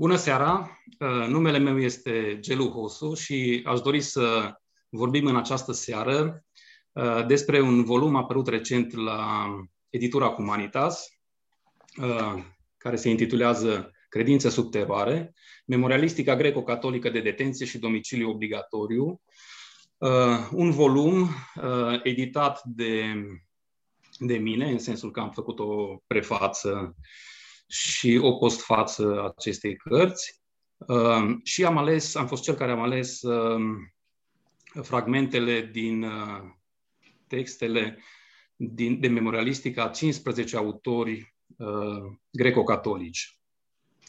[0.00, 0.78] Bună seara!
[0.98, 4.52] Uh, numele meu este Gelu Hosu și aș dori să
[4.88, 6.44] vorbim în această seară
[6.92, 9.46] uh, despre un volum apărut recent la
[9.88, 11.08] editura Humanitas,
[11.96, 12.42] uh,
[12.76, 15.34] care se intitulează Credințe sub teroare,
[15.66, 19.22] Memorialistica greco-catolică de detenție și domiciliu obligatoriu,
[20.50, 21.28] un volum
[22.02, 23.14] editat de,
[24.18, 26.96] de mine, în sensul că am făcut o prefață
[27.68, 30.42] și o postfață acestei cărți.
[30.76, 33.60] Uh, și am ales, am fost cel care am ales uh,
[34.82, 36.40] fragmentele din uh,
[37.26, 37.98] textele
[38.56, 41.36] din, de memorialistică a 15 autori
[42.30, 43.38] greco-catolici.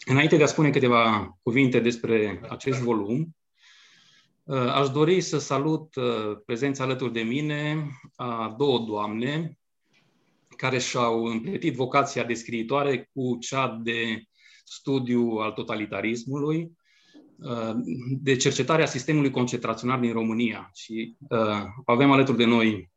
[0.06, 3.36] Înainte de a spune câteva cuvinte despre acest volum,
[4.74, 5.94] aș dori să salut
[6.46, 9.60] prezența alături de mine a două doamne,
[10.60, 14.24] care și-au împletit vocația de scriitoare cu cea de
[14.64, 16.72] studiu al totalitarismului,
[17.38, 17.72] uh,
[18.22, 20.70] de cercetarea sistemului concentrațional din România.
[20.74, 22.92] Și uh, avem alături de noi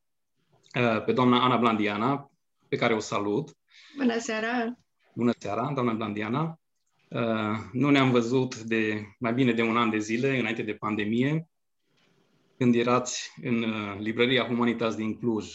[0.80, 2.30] uh, pe doamna Ana Blandiana,
[2.68, 3.56] pe care o salut.
[3.96, 4.78] Bună seara!
[5.14, 6.60] Bună seara, doamna Blandiana!
[7.08, 11.48] Uh, nu ne-am văzut de mai bine de un an de zile, înainte de pandemie,
[12.58, 15.54] când erați în uh, librăria Humanitas din Cluj.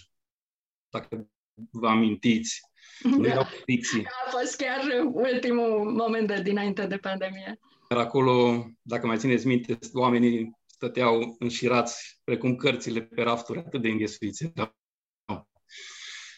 [0.89, 1.29] Dacă
[1.71, 2.61] vă amintiți.
[3.03, 3.29] Nu da.
[3.29, 7.59] erau A fost chiar ultimul moment de dinainte de pandemie.
[7.89, 13.89] Dar acolo, dacă mai țineți minte, oamenii stăteau înșirați precum cărțile pe rafturi atât de
[13.89, 14.51] înghesuiți.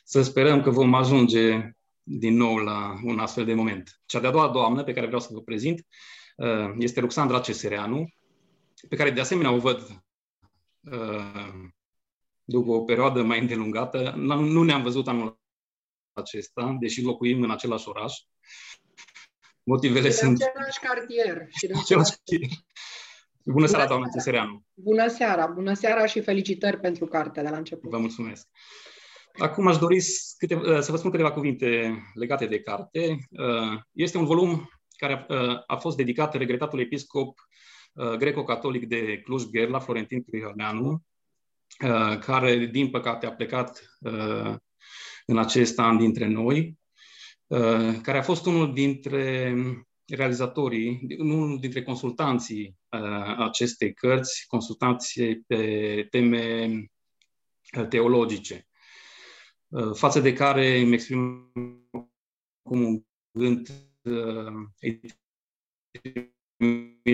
[0.04, 1.72] Să sperăm că vom ajunge
[2.04, 4.02] din nou la un astfel de moment.
[4.06, 5.86] Cea de-a doua doamnă pe care vreau să vă prezint
[6.36, 8.10] uh, este Ruxandra Cesereanu,
[8.90, 10.04] pe care de asemenea o văd
[10.92, 11.70] uh,
[12.50, 14.14] după o perioadă mai îndelungată.
[14.18, 15.40] Nu ne-am văzut anul
[16.14, 18.14] acesta, deși locuim în același oraș.
[19.64, 20.42] Motivele sunt...
[20.42, 21.48] același șcartier.
[21.50, 22.50] Și de același șcartier.
[23.44, 24.64] Bună seara, doamna Cesereanu!
[24.74, 25.48] Bună seara!
[25.48, 27.90] Bună seara și felicitări pentru carte de la început.
[27.90, 28.48] Vă mulțumesc!
[29.38, 30.04] Acum aș dori
[30.38, 33.18] câte, uh, să vă spun câteva cuvinte legate de carte.
[33.30, 37.40] Uh, este un volum care uh, a fost dedicat regretatul episcop
[38.18, 40.98] greco-catolic de Cluj-Gherla, Florentin Criorneanu, Uh,
[42.20, 44.56] care, din păcate, a plecat uh,
[45.26, 46.78] în acest an dintre noi,
[47.48, 49.56] uh, care a fost unul dintre
[50.06, 52.78] realizatorii, unul dintre consultanții
[53.38, 56.70] acestei cărți, consultanții pe teme
[57.90, 58.68] teologice,
[59.94, 61.52] față de care îmi exprim
[62.62, 63.70] cum un gând,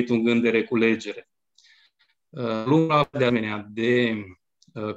[0.09, 1.29] un gând de reculegere.
[2.65, 4.44] Lumea de asemenea de Uh,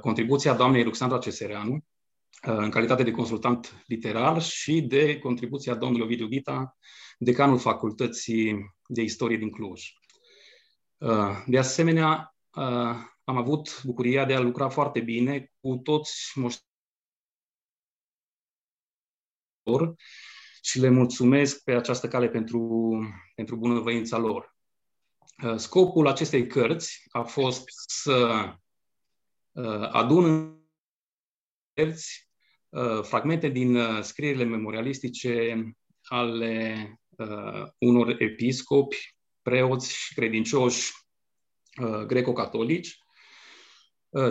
[0.01, 1.81] contribuția doamnei Ruxandra Cesereanu, uh,
[2.41, 6.77] în calitate de consultant literar și de contribuția domnului Ovidiu Ghita,
[7.17, 9.93] decanul Facultății de Istorie din Cluj.
[10.97, 12.33] Uh, de asemenea,
[13.23, 16.67] am avut bucuria de a lucra foarte bine cu toți moștenitori
[20.61, 22.89] și le mulțumesc pe această cale pentru,
[23.35, 24.55] pentru bunăvoința lor.
[25.55, 28.53] Scopul acestei cărți a fost să Uh,
[29.91, 30.57] adun
[31.73, 32.29] terți
[32.69, 35.63] uh, fragmente din uh, scrierile memorialistice
[36.03, 36.93] ale
[37.77, 40.91] unor episcopi, preoți și credincioși
[42.07, 42.97] greco-catolici,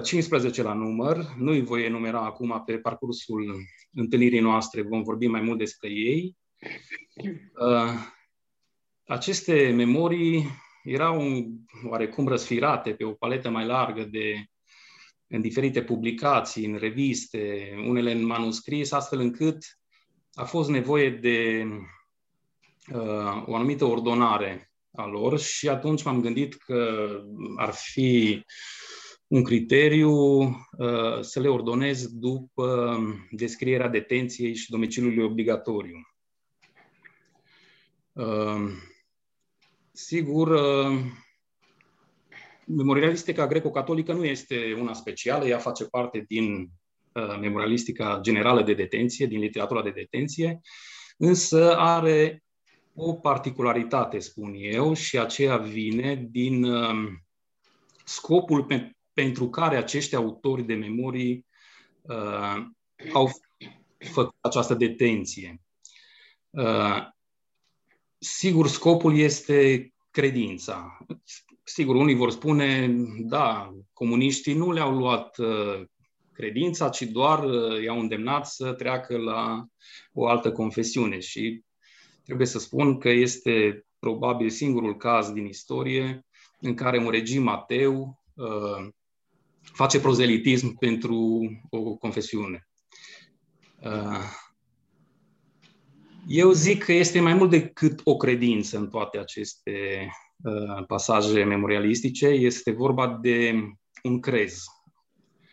[0.02, 3.60] 15 la număr, nu îi voi enumera acum pe parcursul
[3.92, 6.36] întâlnirii noastre, vom vorbi mai mult despre ei.
[9.06, 10.46] Aceste memorii
[10.82, 11.46] erau
[11.84, 14.44] oarecum răsfirate pe o paletă mai largă de
[15.28, 19.78] în diferite publicații, în reviste, unele în manuscris, astfel încât
[20.32, 21.66] a fost nevoie de
[22.92, 27.08] uh, o anumită ordonare a lor și atunci m-am gândit că
[27.56, 28.42] ar fi
[29.26, 32.98] un criteriu uh, să le ordonez după
[33.30, 35.96] descrierea detenției și domiciliului obligatoriu.
[38.12, 38.70] Uh,
[39.92, 41.00] sigur, uh,
[42.68, 46.70] memorialistica greco-catolică nu este una specială, ea face parte din
[47.12, 50.60] uh, memorialistica generală de detenție, din literatura de detenție,
[51.16, 52.42] însă are
[52.94, 57.12] o particularitate, spun eu, și aceea vine din uh,
[58.04, 61.46] scopul pe, pentru care acești autori de memorii
[62.00, 62.64] uh,
[63.12, 63.30] au
[63.98, 65.60] făcut această detenție.
[66.50, 67.06] Uh,
[68.18, 70.98] sigur, scopul este credința.
[71.68, 75.84] Sigur, unii vor spune, da, comuniștii nu le-au luat uh,
[76.32, 79.66] credința, ci doar uh, i-au îndemnat să treacă la
[80.12, 81.18] o altă confesiune.
[81.18, 81.62] Și
[82.24, 86.26] trebuie să spun că este probabil singurul caz din istorie
[86.60, 88.22] în care un regim ateu
[89.62, 91.40] face prozelitism pentru
[91.70, 92.68] o confesiune.
[96.26, 100.08] Eu zic că este mai mult decât o credință în toate aceste
[100.86, 102.26] pasaje memorialistice.
[102.26, 103.54] Este vorba de
[104.02, 104.62] un crez.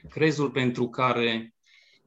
[0.09, 1.55] Crezul pentru care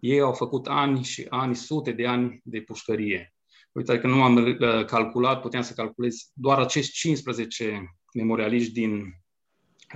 [0.01, 3.35] ei au făcut ani și ani, sute de ani de pușcărie.
[3.73, 9.01] Uite, că nu am uh, calculat, puteam să calculez doar acești 15 memorialiști din,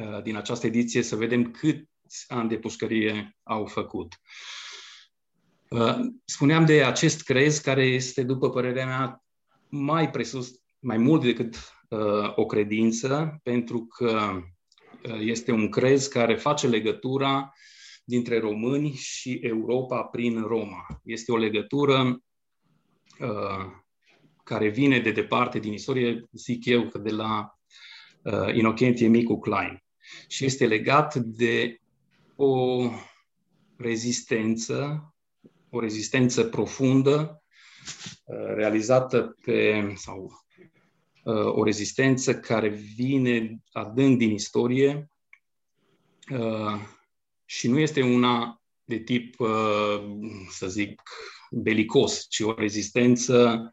[0.00, 1.88] uh, din această ediție, să vedem cât
[2.28, 4.14] ani de pușcărie au făcut.
[5.68, 9.24] Uh, spuneam de acest crez care este, după părerea mea,
[9.68, 11.56] mai presus, mai mult decât
[12.34, 14.42] o credință, pentru că
[15.20, 17.52] este un crez care face legătura
[18.04, 20.86] dintre români și Europa prin Roma.
[21.04, 22.22] Este o legătură
[23.20, 23.66] uh,
[24.44, 27.58] care vine de departe din istorie, zic eu, de la
[28.22, 29.82] uh, Inocentie Micu Klein.
[30.28, 31.76] Și este legat de
[32.36, 32.84] o
[33.76, 35.06] rezistență,
[35.70, 37.42] o rezistență profundă,
[38.24, 40.30] uh, realizată pe, sau uh,
[41.24, 45.08] o rezistență care vine adânc din istorie,
[46.30, 46.80] uh,
[47.44, 50.02] și nu este una de tip, uh,
[50.50, 51.02] să zic,
[51.50, 53.70] belicos, ci o rezistență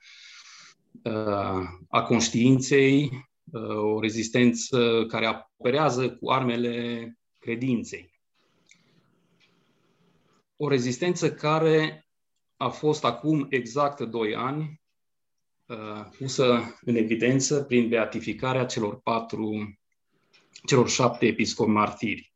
[1.04, 3.12] uh, a conștiinței,
[3.52, 8.22] uh, o rezistență care operează cu armele credinței.
[10.57, 12.07] O rezistență care
[12.57, 14.81] a fost acum exact doi ani
[16.18, 19.80] pusă în evidență prin beatificarea celor patru,
[20.66, 22.33] celor șapte episcopi martiri.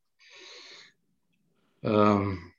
[1.79, 2.53] Um,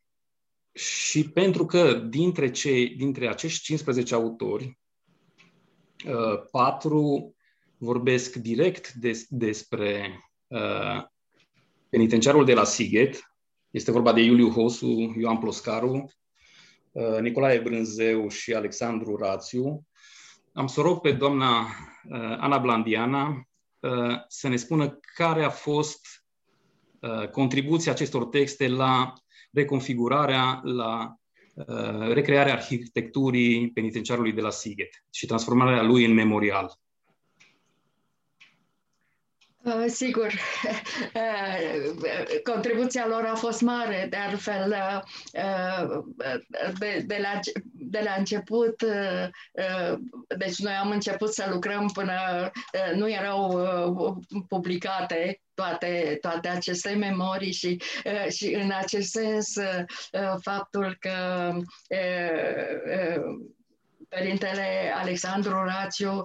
[0.73, 4.79] și pentru că dintre, cei, dintre acești 15 autori,
[6.06, 7.35] uh, patru
[7.76, 11.05] vorbesc direct des, despre uh,
[11.88, 13.35] penitenciarul de la Sighet,
[13.71, 16.12] este vorba de Iuliu Hosu, Ioan Ploscaru,
[16.93, 19.87] uh, Nicolae Brânzeu și Alexandru Rațiu.
[20.55, 23.49] Am să rog pe doamna uh, Ana Blandiana
[23.81, 26.25] uh, să ne spună care a fost
[27.05, 29.12] Uh, contribuția acestor texte la
[29.53, 31.15] reconfigurarea, la
[31.55, 36.79] uh, recrearea arhitecturii penitenciarului de la Sighet și transformarea lui în memorial.
[39.64, 40.32] Uh, sigur,
[42.52, 44.75] contribuția lor a fost mare, de altfel,
[46.78, 47.40] de, de, la,
[47.72, 48.84] de la început,
[50.37, 52.50] deci noi am început să lucrăm până
[52.94, 53.62] nu erau
[54.49, 61.50] publicate toate, toate aceste memorii și, uh, și în acest sens uh, faptul că
[61.88, 63.22] uh,
[64.14, 66.25] Părintele Alexandru Rațiu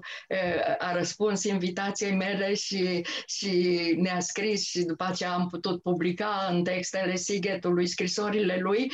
[0.78, 6.64] a răspuns invitației mele și, și ne-a scris și după aceea am putut publica în
[6.64, 8.92] textele Sighetului scrisorile lui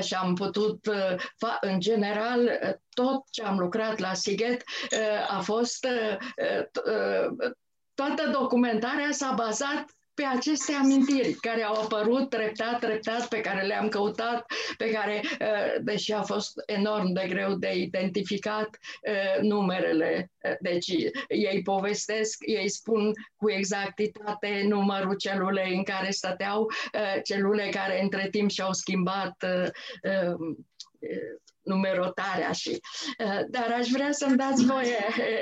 [0.00, 0.86] și am putut,
[1.60, 2.58] în general,
[2.94, 4.64] tot ce am lucrat la Sighet
[5.28, 5.86] a fost
[7.94, 9.84] toată documentarea s-a bazat
[10.16, 14.46] pe aceste amintiri care au apărut treptat, treptat, pe care le-am căutat,
[14.76, 20.88] pe care, uh, deși a fost enorm de greu de identificat uh, numerele, uh, deci
[21.28, 26.70] ei povestesc, ei spun cu exactitate numărul celulei în care stăteau,
[27.24, 29.44] celule care între timp și-au schimbat
[31.66, 32.80] numerotarea și
[33.18, 34.96] uh, dar aș vrea să-mi dați voie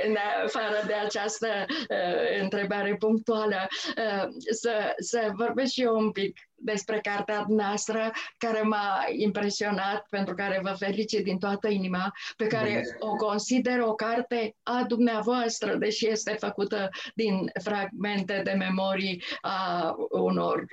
[0.06, 6.38] în afară de această uh, întrebare punctuală uh, să, să vorbesc și eu un pic
[6.56, 12.82] despre cartea noastră care m-a impresionat, pentru care vă felicit din toată inima, pe care
[12.98, 20.64] o consider o carte a dumneavoastră, deși este făcută din fragmente de memorii a unor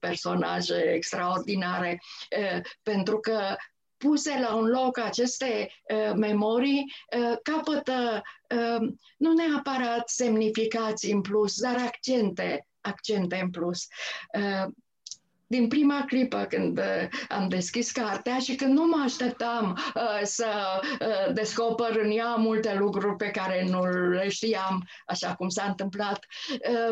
[0.00, 2.00] personaje extraordinare,
[2.82, 3.56] pentru că
[3.98, 8.22] puse la un loc aceste uh, memorii uh, capătă
[8.54, 13.86] uh, nu neapărat semnificații în plus, dar accente, accente în plus.
[14.38, 14.72] Uh,
[15.48, 20.80] din prima clipă când uh, am deschis cartea și când nu mă așteptam uh, să
[21.00, 26.26] uh, descoper în ea multe lucruri pe care nu le știam, așa cum s-a întâmplat,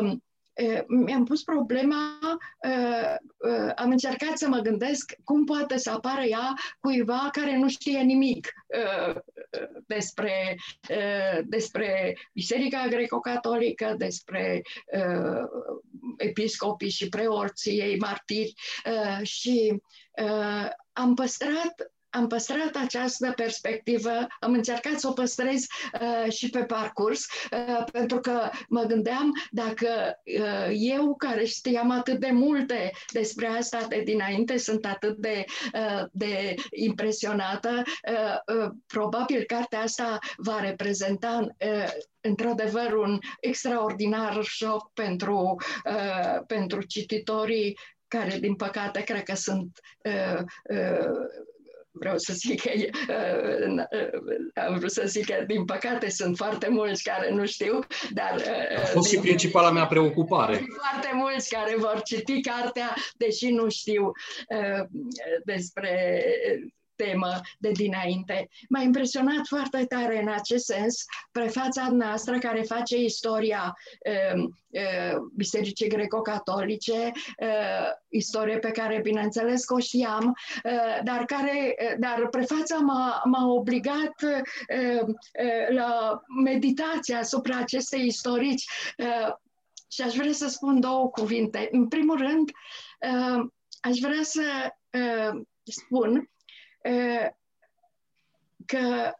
[0.01, 0.11] uh,
[0.87, 2.19] mi-am pus problema,
[3.75, 8.53] am încercat să mă gândesc cum poate să apară ea cuiva care nu știe nimic
[9.85, 10.55] despre,
[11.43, 14.61] despre Biserica Greco-Catolică, despre
[16.17, 18.53] episcopii și preorții ei martiri.
[19.21, 19.81] Și
[20.93, 25.65] am păstrat am păstrat această perspectivă, am încercat să o păstrez
[26.01, 29.87] uh, și pe parcurs, uh, pentru că mă gândeam dacă
[30.39, 36.03] uh, eu, care știam atât de multe despre asta de dinainte, sunt atât de, uh,
[36.11, 37.81] de impresionată,
[38.11, 45.55] uh, uh, probabil cartea asta va reprezenta uh, într-adevăr un extraordinar șoc pentru,
[45.85, 51.45] uh, pentru cititorii care, din păcate, cred că sunt uh, uh,
[51.99, 53.83] vreau să zic că uh,
[54.67, 57.79] am vrut să zic că din păcate sunt foarte mulți care nu știu,
[58.13, 58.43] dar
[58.83, 60.53] a fost și principala mea preocupare.
[60.53, 64.11] Foarte mulți care vor citi cartea, deși nu știu
[65.43, 66.23] despre
[66.97, 68.49] temă de dinainte.
[68.69, 75.89] M-a impresionat foarte tare în acest sens prefața noastră care face istoria uh, uh, Bisericii
[75.89, 82.77] Greco-Catolice, uh, istorie pe care bineînțeles că o știam, uh, dar, care, uh, dar prefața
[82.77, 85.15] m-a, m-a obligat uh, uh,
[85.69, 88.65] la meditația asupra acestei istorici
[88.97, 89.33] uh,
[89.91, 91.67] și aș vrea să spun două cuvinte.
[91.71, 92.51] În primul rând,
[92.99, 93.45] uh,
[93.81, 94.41] aș vrea să
[94.91, 96.29] uh, spun
[98.65, 99.11] că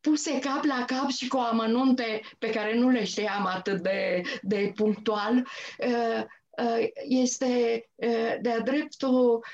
[0.00, 4.72] puse cap la cap și cu amănunte pe care nu le știam atât de, de
[4.74, 5.46] punctual,
[7.08, 7.84] este
[8.40, 9.44] de-a dreptul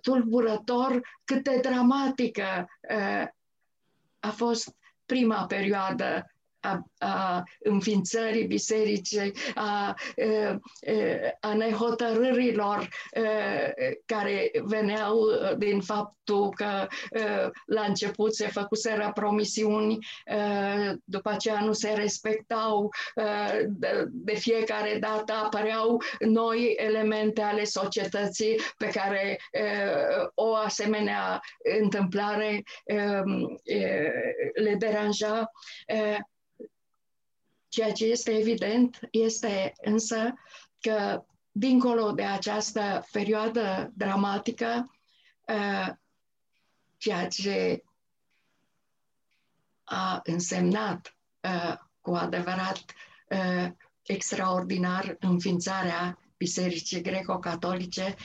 [0.00, 2.68] tulburător cât de dramatică
[4.20, 4.74] a fost
[5.06, 6.35] prima perioadă
[6.66, 9.94] a, a înființării bisericii, a,
[11.40, 12.88] a nehotărârilor
[14.06, 15.18] care veneau
[15.56, 16.86] din faptul că
[17.66, 19.98] la început se făcuseră promisiuni,
[21.04, 22.90] după aceea nu se respectau,
[24.10, 29.38] de fiecare dată apăreau noi elemente ale societății pe care
[30.34, 31.40] o asemenea
[31.80, 32.62] întâmplare
[34.54, 35.50] le deranja.
[37.76, 40.34] Ceea ce este evident este însă
[40.80, 44.90] că, dincolo de această perioadă dramatică,
[45.40, 45.88] uh,
[46.96, 47.82] ceea ce
[49.84, 52.84] a însemnat uh, cu adevărat
[53.28, 53.68] uh,
[54.02, 58.16] extraordinar înființarea Bisericii Greco-Catolice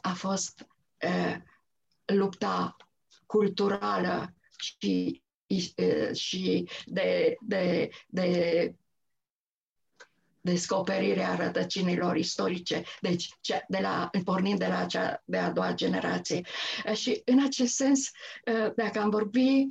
[0.00, 0.66] a fost
[2.04, 2.76] lupta
[3.26, 5.22] culturală și
[6.12, 8.74] și de, de, de
[10.40, 13.28] descoperirea rădăcinilor istorice, deci
[13.68, 16.40] de la, pornind de la cea de a doua generație.
[16.94, 18.10] Și în acest sens,
[18.74, 19.66] dacă am vorbi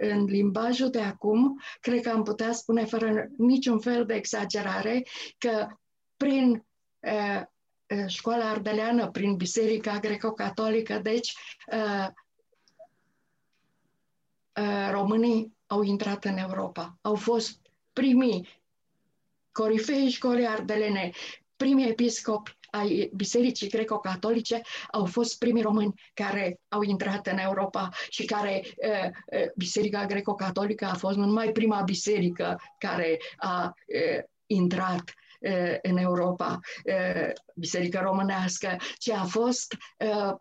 [0.00, 5.06] în limbajul de acum, cred că am putea spune fără niciun fel de exagerare
[5.38, 5.66] că
[6.16, 6.64] prin
[8.06, 11.34] școala ardeleană, prin Biserica Greco-Catolică, deci
[11.66, 12.08] Uh,
[14.90, 16.98] românii au intrat în Europa.
[17.00, 17.60] Au fost
[17.92, 18.48] primii
[19.52, 21.10] corifei școlii ardelene,
[21.56, 28.24] primii episcopi ai Bisericii Greco-Catolice au fost primii români care au intrat în Europa și
[28.24, 29.08] care uh,
[29.40, 35.96] uh, Biserica Greco-Catolică a fost nu numai prima biserică care a uh, intrat uh, în
[35.96, 40.34] Europa, uh, Biserica Românească, ci a fost uh,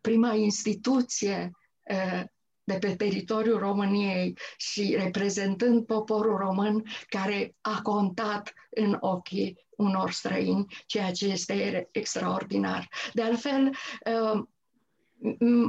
[0.00, 1.50] prima instituție
[1.82, 2.22] uh,
[2.68, 10.66] de pe teritoriul României și reprezentând poporul român care a contat în ochii unor străini,
[10.86, 12.88] ceea ce este extraordinar.
[13.12, 13.70] De altfel,
[14.06, 14.42] uh,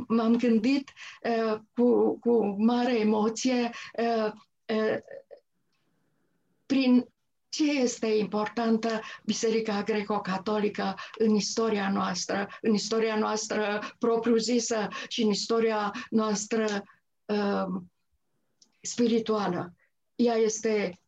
[0.07, 0.91] m-am gândit
[1.23, 4.31] uh, cu, cu mare emoție uh,
[6.65, 7.05] prin
[7.49, 15.91] ce este importantă Biserica Greco-Catolică în istoria noastră, în istoria noastră propriu-zisă și în istoria
[16.09, 16.83] noastră
[17.25, 17.81] uh,
[18.81, 19.73] spirituală.
[20.15, 20.99] Ea este,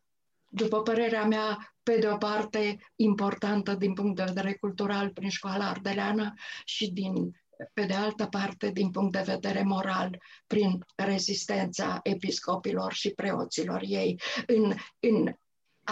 [0.48, 5.69] după părerea mea, pe de o parte importantă din punct de vedere cultural prin școala
[5.69, 6.33] ardeleană
[6.65, 7.41] și din
[7.74, 14.21] pe de altă parte, din punct de vedere moral, prin rezistența episcopilor și preoților ei
[14.48, 15.33] în, în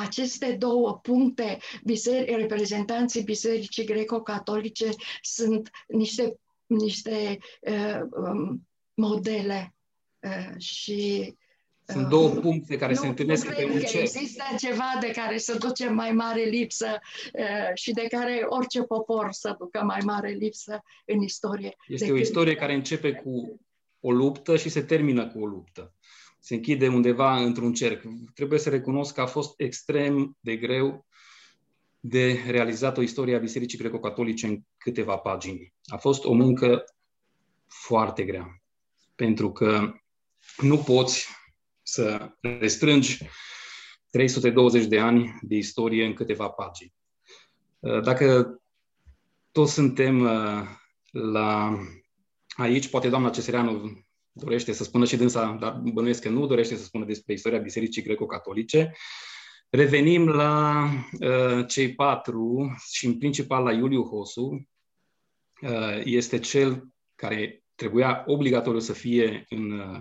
[0.05, 4.89] aceste două puncte, biseri, reprezentanții Bisericii Greco-Catolice
[5.21, 9.75] sunt niște, niște uh, um, modele
[10.19, 11.33] uh, și
[11.85, 14.01] sunt uh, două puncte care nu, se întâlnesc pe un cer.
[14.01, 16.99] Există ceva de care să duce mai mare lipsă
[17.33, 21.75] uh, și de care orice popor să ducă mai mare lipsă în istorie.
[21.87, 22.19] Este decât...
[22.19, 23.59] o istorie care începe cu
[23.99, 25.93] o luptă și se termină cu o luptă
[26.39, 28.03] se închide undeva într-un cerc.
[28.33, 31.07] Trebuie să recunosc că a fost extrem de greu
[31.99, 35.73] de realizat o istorie a Bisericii Greco-Catolice în câteva pagini.
[35.85, 36.83] A fost o muncă
[37.67, 38.61] foarte grea.
[39.15, 39.93] Pentru că
[40.57, 41.27] nu poți
[41.81, 43.17] să restrângi
[44.09, 46.93] 320 de ani de istorie în câteva pagini.
[47.79, 48.59] Uh, dacă
[49.51, 50.61] toți suntem uh,
[51.11, 51.79] la
[52.55, 54.03] aici, poate doamna Cesereanu
[54.39, 58.03] dorește să spună și dânsa, dar bănuiesc că nu dorește să spună despre istoria Bisericii
[58.03, 58.91] Greco-Catolice.
[59.69, 60.83] Revenim la
[61.19, 64.67] uh, cei patru și în principal la Iuliu Hosu.
[65.61, 69.99] Uh, este cel care trebuia obligatoriu să fie în uh,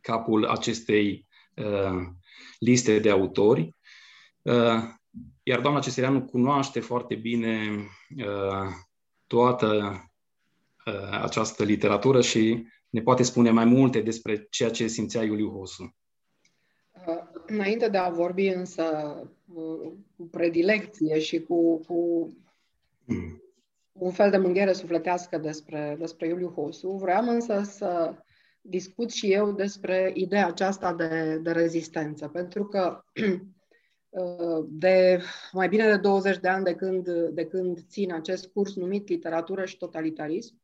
[0.00, 1.26] capul acestei
[1.56, 2.06] uh,
[2.58, 3.76] liste de autori.
[4.42, 4.82] Uh,
[5.42, 7.68] iar doamna Cesereanu cunoaște foarte bine
[8.16, 8.68] uh,
[9.26, 10.00] toată
[10.86, 15.96] uh, această literatură și ne poate spune mai multe despre ceea ce simțea Iuliu Hosu.
[17.06, 18.84] Uh, înainte de a vorbi însă
[19.54, 22.28] uh, cu predilecție și cu, cu
[23.04, 23.42] mm.
[23.92, 28.14] un fel de mânghere sufletească despre, despre Iuliu Hosu, vreau însă să
[28.60, 33.04] discut și eu despre ideea aceasta de, de rezistență, pentru că
[34.08, 35.20] uh, de
[35.52, 39.64] mai bine de 20 de ani de când, de când țin acest curs numit Literatură
[39.64, 40.60] și Totalitarism,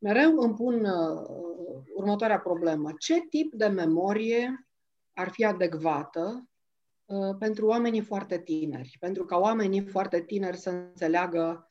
[0.00, 2.90] mereu îmi pun uh, următoarea problemă.
[2.98, 4.68] Ce tip de memorie
[5.14, 6.48] ar fi adecvată
[7.04, 8.96] uh, pentru oamenii foarte tineri?
[9.00, 11.70] Pentru ca oamenii foarte tineri să înțeleagă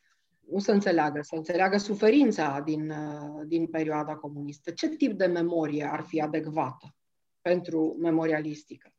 [0.50, 4.72] nu să înțeleagă, să înțeleagă suferința din, uh, din perioada comunistă.
[4.72, 6.96] Ce tip de memorie ar fi adecvată
[7.42, 8.94] pentru memorialistică?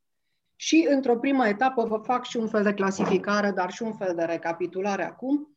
[0.56, 4.14] Și într-o primă etapă vă fac și un fel de clasificare, dar și un fel
[4.14, 5.56] de recapitulare acum.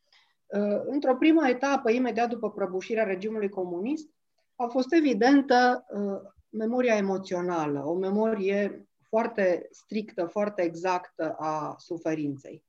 [0.54, 4.10] Uh, într-o primă etapă, imediat după prăbușirea regimului comunist,
[4.56, 12.64] a fost evidentă uh, memoria emoțională, o memorie foarte strictă, foarte exactă a suferinței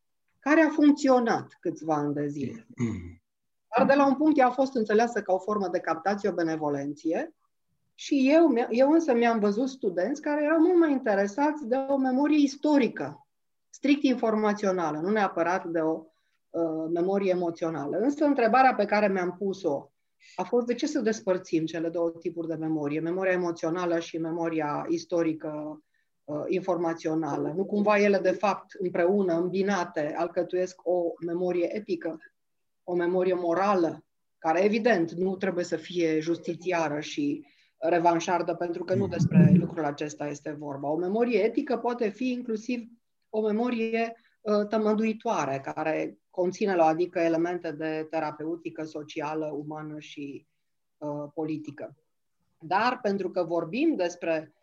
[0.45, 2.67] care a funcționat câțiva ani de zile.
[3.77, 6.33] Dar de la un punct ea a fost înțeleasă ca o formă de captație, o
[6.33, 7.35] benevolenție
[7.95, 12.43] și eu, eu însă mi-am văzut studenți care erau mult mai interesați de o memorie
[12.43, 13.27] istorică,
[13.71, 16.05] strict informațională, nu neapărat de o
[16.55, 17.97] uh, memorie emoțională.
[17.97, 19.89] Însă întrebarea pe care mi-am pus-o
[20.37, 24.87] a fost de ce să despărțim cele două tipuri de memorie, memoria emoțională și memoria
[24.89, 25.83] istorică
[26.25, 27.53] uh, informațională.
[27.57, 32.19] Nu cumva ele, de fapt, împreună, îmbinate, alcătuiesc o memorie etică,
[32.85, 34.05] o memorie morală,
[34.39, 37.47] care, evident, nu trebuie să fie justițiară și
[37.79, 40.91] revanșardă, pentru că nu despre lucrul acesta este vorba.
[40.91, 42.89] O memorie etică poate fi inclusiv
[43.29, 50.47] o memorie uh, tămăduitoare, care conține la adică elemente de terapeutică, socială, umană și
[50.99, 51.97] uh, politică.
[52.59, 54.55] Dar pentru că vorbim despre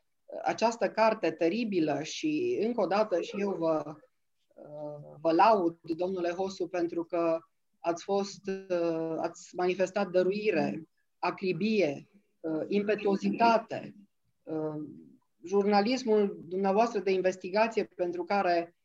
[0.44, 3.96] această carte teribilă și încă o dată și eu vă,
[4.54, 7.40] uh, vă laud, domnule Hosu, pentru că
[7.80, 10.88] ați fost, uh, ați manifestat dăruire,
[11.20, 13.96] acribie, uh, impetuozitate,
[15.44, 18.76] jurnalismul dumneavoastră de investigație pentru care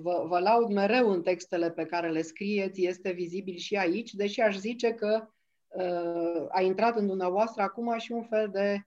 [0.00, 4.40] vă, vă laud mereu în textele pe care le scrieți, este vizibil și aici, deși
[4.40, 5.28] aș zice că
[6.48, 8.86] a intrat în dumneavoastră acum și un fel de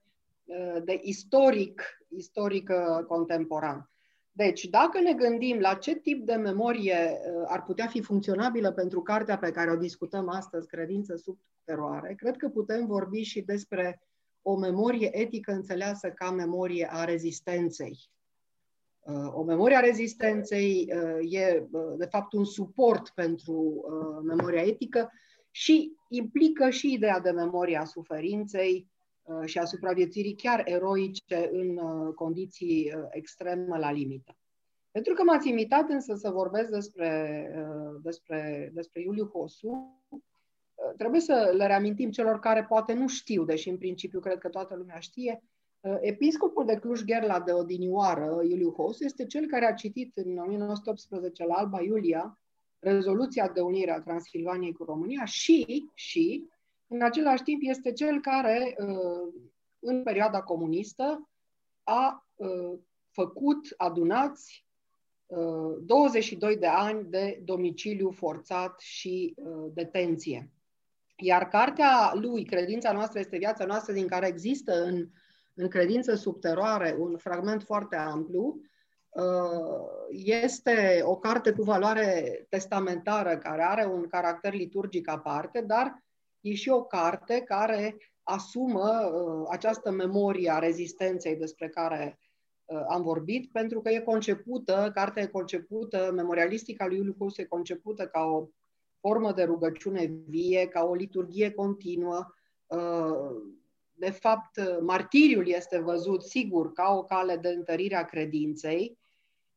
[0.84, 3.90] de istoric, istoric uh, contemporan.
[4.32, 9.02] Deci, dacă ne gândim la ce tip de memorie uh, ar putea fi funcționabilă pentru
[9.02, 14.00] cartea pe care o discutăm astăzi, Credință sub teroare, cred că putem vorbi și despre
[14.42, 17.98] o memorie etică înțeleasă ca memorie a rezistenței.
[19.06, 20.88] Uh, o memorie a rezistenței
[21.30, 21.66] e,
[21.96, 23.84] de fapt, un suport pentru
[24.24, 25.10] memoria etică
[25.50, 28.90] și implică și ideea de memoria suferinței,
[29.26, 34.36] Uh, și a supraviețuirii chiar eroice în uh, condiții uh, extreme la limită.
[34.90, 37.50] Pentru că m-ați invitat însă să vorbesc despre,
[38.02, 40.00] despre, despre Iuliu Hosu,
[40.96, 44.74] trebuie să le reamintim celor care poate nu știu, deși în principiu cred că toată
[44.76, 45.42] lumea știe,
[46.00, 51.54] Episcopul de Cluj-Gherla de odinioară, Iuliu Hosu, este cel care a citit în 1918 la
[51.54, 52.38] Alba Iulia
[52.78, 56.48] rezoluția de unire a Transilvaniei cu România și, și
[56.86, 59.32] în același timp este cel care, uh,
[59.78, 61.28] în perioada comunistă,
[61.82, 62.78] a uh,
[63.10, 64.64] făcut adunați
[65.80, 69.34] 22 uh, de ani de domiciliu forțat și
[69.72, 70.50] detenție.
[71.16, 75.08] Iar cartea lui, Credința noastră este viața noastră, din care există în,
[75.56, 78.60] în credință subteroare un fragment foarte amplu,
[80.10, 86.04] este o carte cu valoare testamentară, care are un caracter liturgic aparte, dar
[86.40, 92.18] e și o carte care asumă uh, această memorie a rezistenței despre care
[92.64, 97.44] uh, am vorbit, pentru că e concepută, cartea e concepută, memorialistica lui Iuliu Cus e
[97.44, 98.48] concepută ca o
[99.00, 102.26] formă de rugăciune vie, ca o liturghie continuă,
[103.98, 108.98] de fapt, martiriul este văzut, sigur, ca o cale de întărire a credinței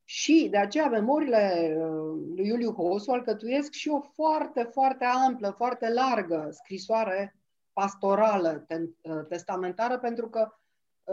[0.03, 1.75] și de aceea memoriile
[2.35, 7.35] lui Iuliu Hosu alcătuiesc și o foarte, foarte amplă, foarte largă scrisoare
[7.73, 8.67] pastorală,
[9.27, 10.51] testamentară, pentru că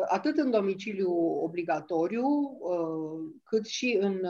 [0.08, 1.12] atât în domiciliu
[1.42, 2.58] obligatoriu,
[3.44, 4.20] cât și în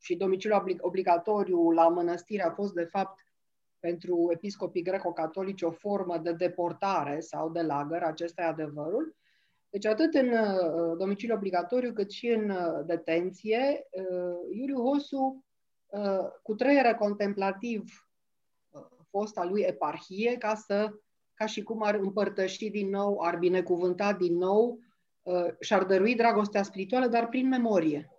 [0.00, 3.20] și domiciliu obligatoriu la mănăstire a fost de fapt
[3.86, 9.16] pentru episcopii greco-catolici o formă de deportare sau de lagăr, acesta e adevărul.
[9.70, 15.44] Deci atât în uh, domiciliu obligatoriu cât și în uh, detenție, uh, Iuliu Hosu,
[15.86, 18.08] uh, cu trăiere contemplativ
[18.70, 20.90] uh, fosta lui eparhie, ca să
[21.34, 24.78] ca și cum ar împărtăși din nou, ar binecuvânta din nou
[25.22, 28.15] uh, și-ar dărui dragostea spirituală, dar prin memorie.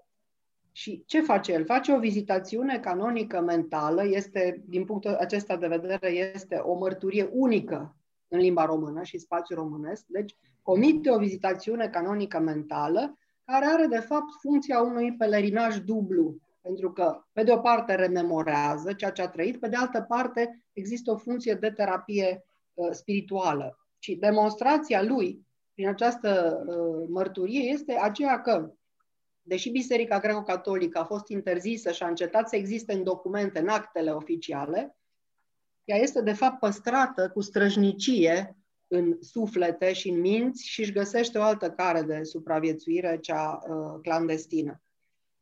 [0.77, 1.65] Și ce face el?
[1.65, 7.95] Face o vizitațiune canonică mentală, este, din punctul acesta de vedere, este o mărturie unică
[8.27, 13.99] în limba română și spațiu românesc, deci comite o vizitațiune canonică mentală care are, de
[13.99, 19.29] fapt, funcția unui pelerinaj dublu, pentru că, pe de o parte, rememorează ceea ce a
[19.29, 23.77] trăit, pe de altă parte, există o funcție de terapie uh, spirituală.
[23.99, 28.71] Și demonstrația lui prin această uh, mărturie este aceea că
[29.47, 34.11] deși Biserica Greco-Catolică a fost interzisă și a încetat să existe în documente, în actele
[34.11, 34.97] oficiale,
[35.83, 38.57] ea este de fapt păstrată cu străjnicie
[38.87, 43.99] în suflete și în minți și își găsește o altă care de supraviețuire, cea uh,
[44.01, 44.81] clandestină.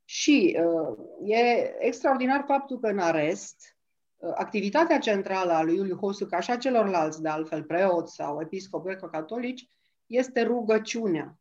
[0.04, 3.78] Și uh, e extraordinar faptul că în arest,
[4.16, 8.42] uh, activitatea centrală a lui Iuliu Hosu, ca și a celorlalți, de altfel, preoți sau
[8.42, 9.70] episcopi greco-catolici,
[10.06, 11.38] este rugăciunea.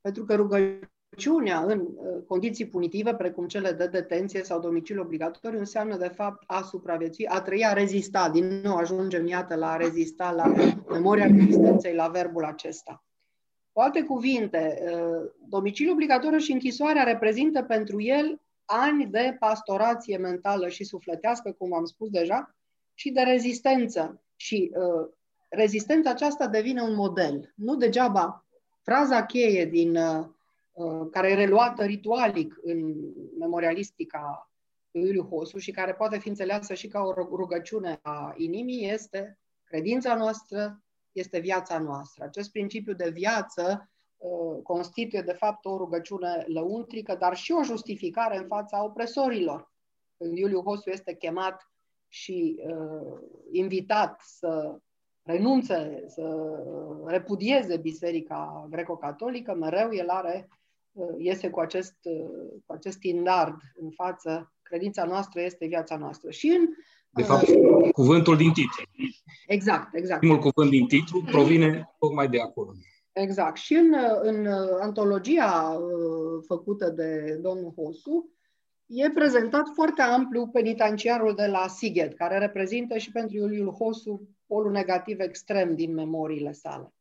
[0.00, 5.58] Pentru că rugăciunea Rugăciunea în uh, condiții punitive, precum cele de detenție sau domiciliu obligatoriu,
[5.58, 8.28] înseamnă, de fapt, a supraviețui, a trăi, a rezista.
[8.28, 10.52] Din nou ajungem, iată, la a rezista, la
[10.88, 13.04] memoria existenței, la verbul acesta.
[13.72, 20.68] Cu alte cuvinte, uh, domiciliu obligatoriu și închisoarea reprezintă pentru el ani de pastorație mentală
[20.68, 22.54] și sufletească, cum am spus deja,
[22.94, 24.22] și de rezistență.
[24.36, 25.08] Și uh,
[25.48, 27.52] rezistența aceasta devine un model.
[27.56, 28.44] Nu degeaba
[28.82, 30.33] fraza cheie din uh, Uh,
[31.10, 32.94] care e reluată ritualic în
[33.38, 34.50] memorialistica
[34.90, 39.38] lui Iuliu Hosu și care poate fi înțeleasă și ca o rugăciune a inimii, este
[39.64, 40.82] credința noastră,
[41.12, 42.24] este viața noastră.
[42.24, 48.36] Acest principiu de viață uh, constituie, de fapt, o rugăciune lăuntrică, dar și o justificare
[48.36, 49.72] în fața opresorilor.
[50.16, 51.70] Când Iuliu Hosu este chemat
[52.08, 53.18] și uh,
[53.50, 54.78] invitat să
[55.22, 56.56] renunțe, să
[57.04, 60.48] repudieze Biserica Greco-Catolică, mereu el are
[61.18, 61.96] iese cu acest,
[62.66, 66.30] cu acest standard în față, credința noastră este viața noastră.
[66.30, 66.68] Și în
[67.14, 68.84] de fapt, uh, cuvântul din titlu.
[69.46, 70.20] Exact, exact.
[70.20, 72.72] Primul cuvânt din titlu provine tocmai de acolo.
[73.12, 73.56] Exact.
[73.56, 74.46] Și în, în
[74.80, 78.28] antologia uh, făcută de domnul Hosu,
[78.86, 84.72] e prezentat foarte amplu penitenciarul de la Sighet, care reprezintă și pentru Iuliul Hosu polul
[84.72, 86.93] negativ extrem din memoriile sale.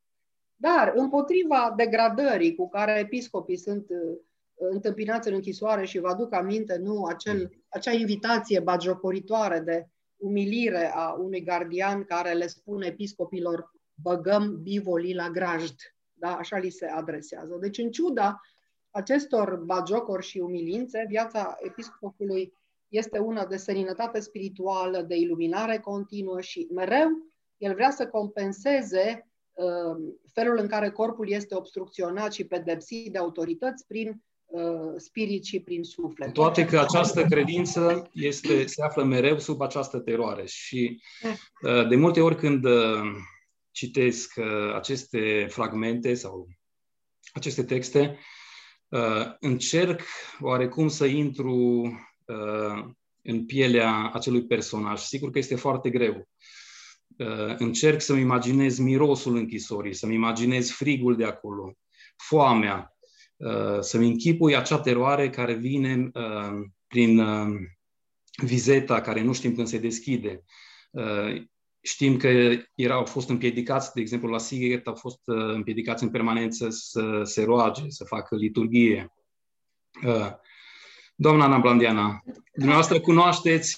[0.63, 4.17] Dar, împotriva degradării cu care episcopii sunt uh,
[4.53, 11.11] întâmpinați în închisoare și vă aduc aminte, nu, acel, acea invitație bagiocoritoare de umilire a
[11.11, 15.75] unui gardian care le spune episcopilor băgăm bivolii la grajd.
[16.13, 16.35] Da?
[16.35, 17.57] Așa li se adresează.
[17.61, 18.41] Deci, în ciuda
[18.89, 22.53] acestor bagiocori și umilințe, viața episcopului
[22.87, 27.09] este una de seninătate spirituală, de iluminare continuă și mereu
[27.57, 29.32] el vrea să compenseze Uh,
[30.33, 35.83] felul în care corpul este obstrucționat și pedepsit de autorități prin uh, spirit și prin
[35.83, 36.33] suflet.
[36.33, 41.01] Toate că această credință este, se află mereu sub această teroare și
[41.61, 42.65] uh, de multe ori când
[43.71, 44.33] citesc
[44.75, 46.47] aceste fragmente sau
[47.33, 48.19] aceste texte,
[49.39, 50.01] încerc
[50.39, 51.83] oarecum să intru
[53.21, 54.99] în pielea acelui personaj.
[54.99, 56.27] Sigur că este foarte greu.
[57.17, 61.73] Uh, încerc să-mi imaginez mirosul închisorii, să-mi imaginez frigul de acolo,
[62.15, 62.95] foamea,
[63.35, 67.21] uh, să-mi închipui acea teroare care vine uh, prin
[68.43, 70.43] vizeta care nu știm când se deschide.
[71.81, 72.27] Știm că
[72.75, 77.43] erau, au fost împiedicați, de exemplu, la Sighet, au fost împiedicați în permanență să se
[77.43, 79.13] roage, să facă liturghie.
[81.15, 82.23] Doamna Ana Blandiana,
[82.53, 83.77] dumneavoastră cunoașteți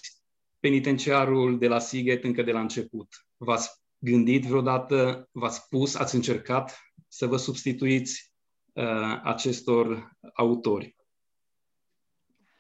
[0.59, 3.24] penitenciarul de la Sighet încă de la început.
[3.45, 8.33] V-ați gândit vreodată, v-ați spus, ați încercat să vă substituiți
[8.73, 10.95] uh, acestor autori?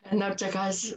[0.09, 0.95] În orice caz,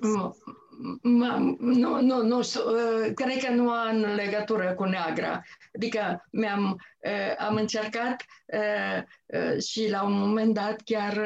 [1.02, 5.42] nu, nu, nu, uh, cred că nu am legătură cu neagra.
[5.74, 11.20] Adică mi-am, uh, am încercat uh, și la un moment dat chiar,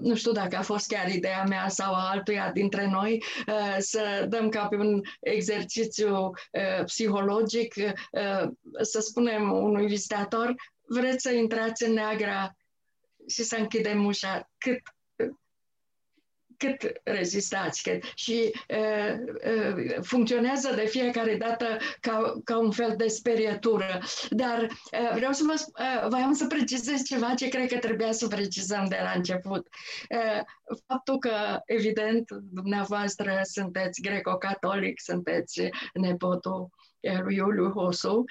[0.00, 3.24] nu știu dacă a fost chiar ideea mea sau a altuia dintre noi,
[3.78, 6.30] să dăm ca pe un exercițiu
[6.84, 7.74] psihologic,
[8.80, 10.54] să spunem unui vizitator,
[10.88, 12.56] vreți să intrați în neagra
[13.28, 14.80] și să închidem ușa cât
[16.58, 17.82] cât rezistați.
[17.82, 19.14] Cât, și uh,
[19.54, 21.66] uh, funcționează de fiecare dată
[22.00, 24.00] ca, ca un fel de sperietură.
[24.30, 28.28] Dar uh, vreau să vă uh, voiam să precizez ceva ce cred că trebuia să
[28.28, 29.66] precizăm de la început.
[30.10, 30.40] Uh,
[30.86, 36.68] faptul că, evident, dumneavoastră sunteți greco-catolic, sunteți nepotul
[37.22, 38.24] lui Iuliu Hosu,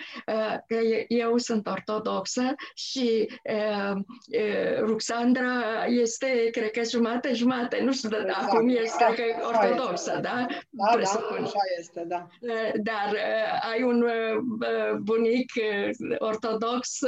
[0.68, 0.78] că
[1.08, 3.30] eu sunt ortodoxă și
[4.80, 8.44] Ruxandra este, cred că jumate, jumate, nu știu, exact.
[8.44, 10.46] acum este da, că ortodoxă, da?
[10.70, 11.10] Da, da,
[11.42, 12.28] așa este, da.
[12.84, 13.16] Dar
[13.72, 14.06] ai un
[15.02, 15.52] bunic
[16.18, 17.00] ortodox,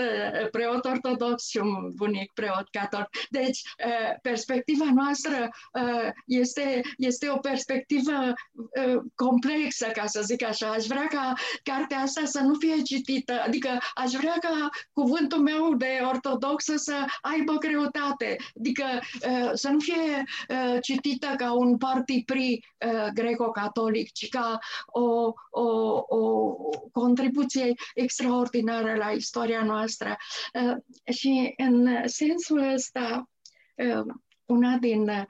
[0.52, 3.08] preot ortodox și un bunic preot catolic.
[3.30, 3.62] Deci,
[4.22, 5.50] perspectiva noastră
[6.26, 8.34] este, este o perspectivă
[9.16, 10.68] complexă, ca să zic așa.
[10.70, 11.34] Aș vrea ca
[11.64, 17.06] cartea asta să nu fie citită, adică aș vrea ca cuvântul meu de ortodoxă să
[17.22, 18.86] aibă greutate, adică
[19.28, 25.66] uh, să nu fie uh, citită ca un partipri uh, greco-catolic, ci ca o, o,
[26.08, 26.54] o
[26.92, 30.18] contribuție extraordinară la istoria noastră.
[31.12, 33.30] Și în sensul ăsta,
[34.50, 35.26] una din uh,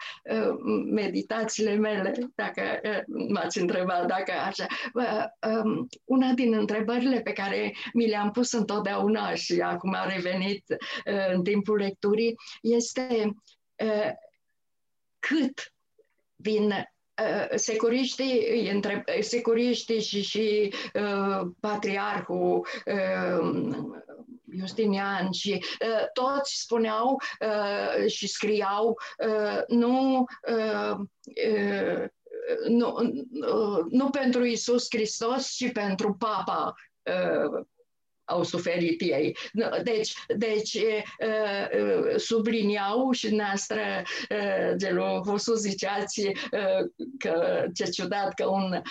[0.92, 5.24] meditațiile mele, dacă uh, m-ați întrebat dacă așa, uh,
[5.64, 11.34] um, una din întrebările pe care mi le-am pus întotdeauna și acum a revenit uh,
[11.34, 13.36] în timpul lecturii, este
[13.84, 14.12] uh,
[15.20, 15.74] cât
[16.36, 23.98] din uh, securiștii, între securiștii și, și uh, patriarhul uh,
[24.58, 30.98] Justinian și uh, toți spuneau uh, și scriau uh, nu uh,
[31.54, 32.06] uh,
[32.68, 32.96] nu,
[33.42, 37.66] uh, nu pentru Isus Hristos, ci pentru Papa uh,
[38.30, 39.38] au suferit ei.
[39.84, 40.78] Deci, deci
[42.18, 43.82] subliniau și noastră
[44.76, 46.32] Gelohusu ziceați
[47.18, 48.82] că ce ciudat că un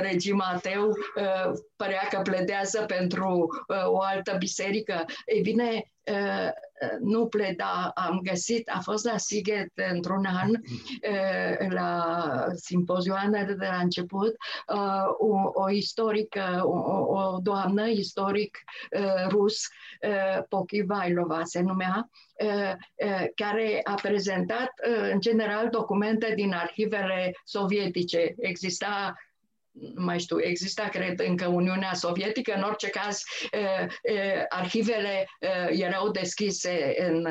[0.00, 0.92] regim ateu
[1.76, 3.48] părea că pledează pentru
[3.86, 5.04] o altă biserică.
[5.26, 5.93] Ei bine, Uh,
[7.00, 12.14] nu pleda, am găsit, a fost la Siget într-un an, uh, la
[12.54, 14.36] simpozioanele de la început,
[14.74, 16.78] uh, o, o istorică, o,
[17.14, 18.58] o doamnă istoric
[19.28, 19.68] rus,
[20.48, 22.08] Pochivailova se numea,
[23.34, 24.70] care a prezentat
[25.12, 28.34] în general documente din arhivele sovietice.
[28.36, 29.14] Exista
[29.94, 33.22] mai știu, exista, cred, încă Uniunea Sovietică, în orice caz,
[34.48, 35.26] arhivele
[35.70, 37.26] erau deschise în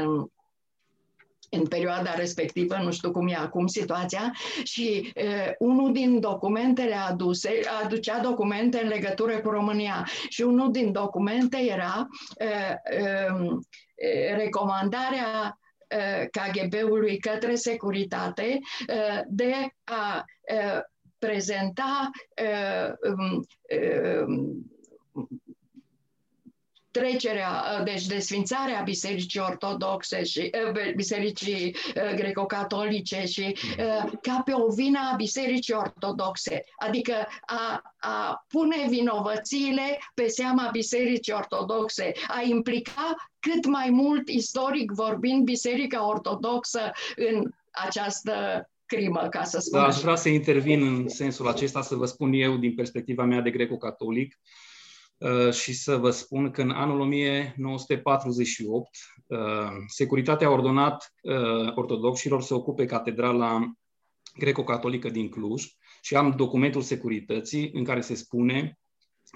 [1.53, 7.59] în perioada respectivă, nu știu cum e acum situația, și uh, unul din documentele aduse,
[7.83, 10.07] aducea documente în legătură cu România.
[10.29, 12.07] Și unul din documente era
[12.39, 12.75] uh,
[13.41, 13.57] uh,
[14.35, 15.57] recomandarea
[16.31, 18.59] KGB-ului către securitate
[19.27, 19.53] de
[19.83, 20.92] a prezenta uh,
[23.01, 24.63] um, uh,
[26.93, 34.73] trecerea, deci desfințarea Bisericii Ortodoxe și uh, Bisericii uh, Greco-Catolice și uh, ca pe o
[34.73, 37.13] vină a Bisericii Ortodoxe, adică
[37.45, 45.43] a, a pune vinovățiile pe seama Bisericii Ortodoxe, a implica cât mai mult istoric vorbind
[45.43, 51.47] Biserica Ortodoxă în această crimă, ca să spun da, Aș vrea să intervin în sensul
[51.47, 54.39] acesta, să vă spun eu din perspectiva mea de greco-catolic
[55.17, 58.89] uh, și să vă spun că în anul 1948
[59.27, 59.37] uh,
[59.87, 63.73] Securitatea a ordonat uh, ortodoxilor să ocupe catedrala
[64.37, 65.65] greco-catolică din Cluj
[66.01, 68.79] și am documentul securității în care se spune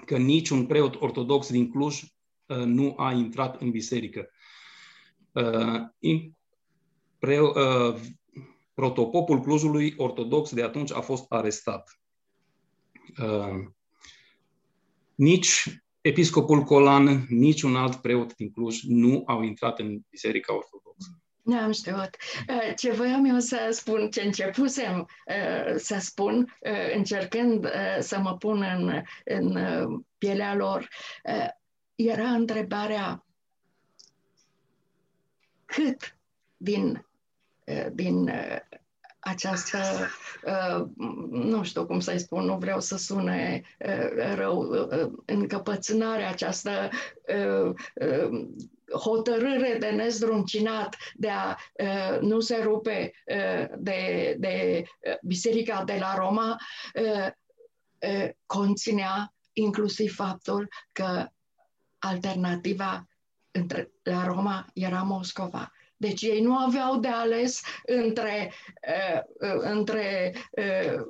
[0.04, 2.02] că niciun preot ortodox din Cluj
[2.64, 4.30] nu a intrat în biserică.
[8.78, 12.00] Protopopul Clujului ortodox de atunci a fost arestat.
[13.22, 13.64] Uh,
[15.14, 21.20] nici episcopul Colan, nici un alt preot din Cluj nu au intrat în Biserica Ortodoxă.
[21.42, 22.16] N-am știut.
[22.48, 27.66] Uh, ce voiam eu să spun, ce începusem uh, să spun, uh, încercând
[27.98, 29.58] să mă pun în, în
[30.18, 30.88] pielea lor,
[31.94, 33.26] era întrebarea
[35.64, 36.18] cât
[36.56, 37.07] din
[37.92, 38.56] din uh,
[39.28, 39.78] această,
[40.44, 40.86] uh,
[41.30, 46.88] nu știu cum să-i spun, nu vreau să sune uh, rău, uh, încăpățânare, această
[48.92, 51.56] hotărâre de nezdruncinat de a
[52.20, 53.12] nu se rupe
[53.78, 54.84] de, de
[55.22, 56.56] biserica de la Roma,
[58.46, 61.26] conținea inclusiv faptul că
[61.98, 63.08] alternativa
[63.50, 65.72] între, la Roma era Moscova.
[66.00, 68.52] Deci ei nu aveau de ales între,
[68.88, 71.06] uh, uh, între uh,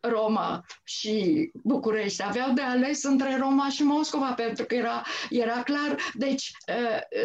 [0.00, 2.22] Roma și București.
[2.22, 5.96] Aveau de ales între Roma și Moscova, pentru că era, era clar.
[6.14, 6.52] Deci,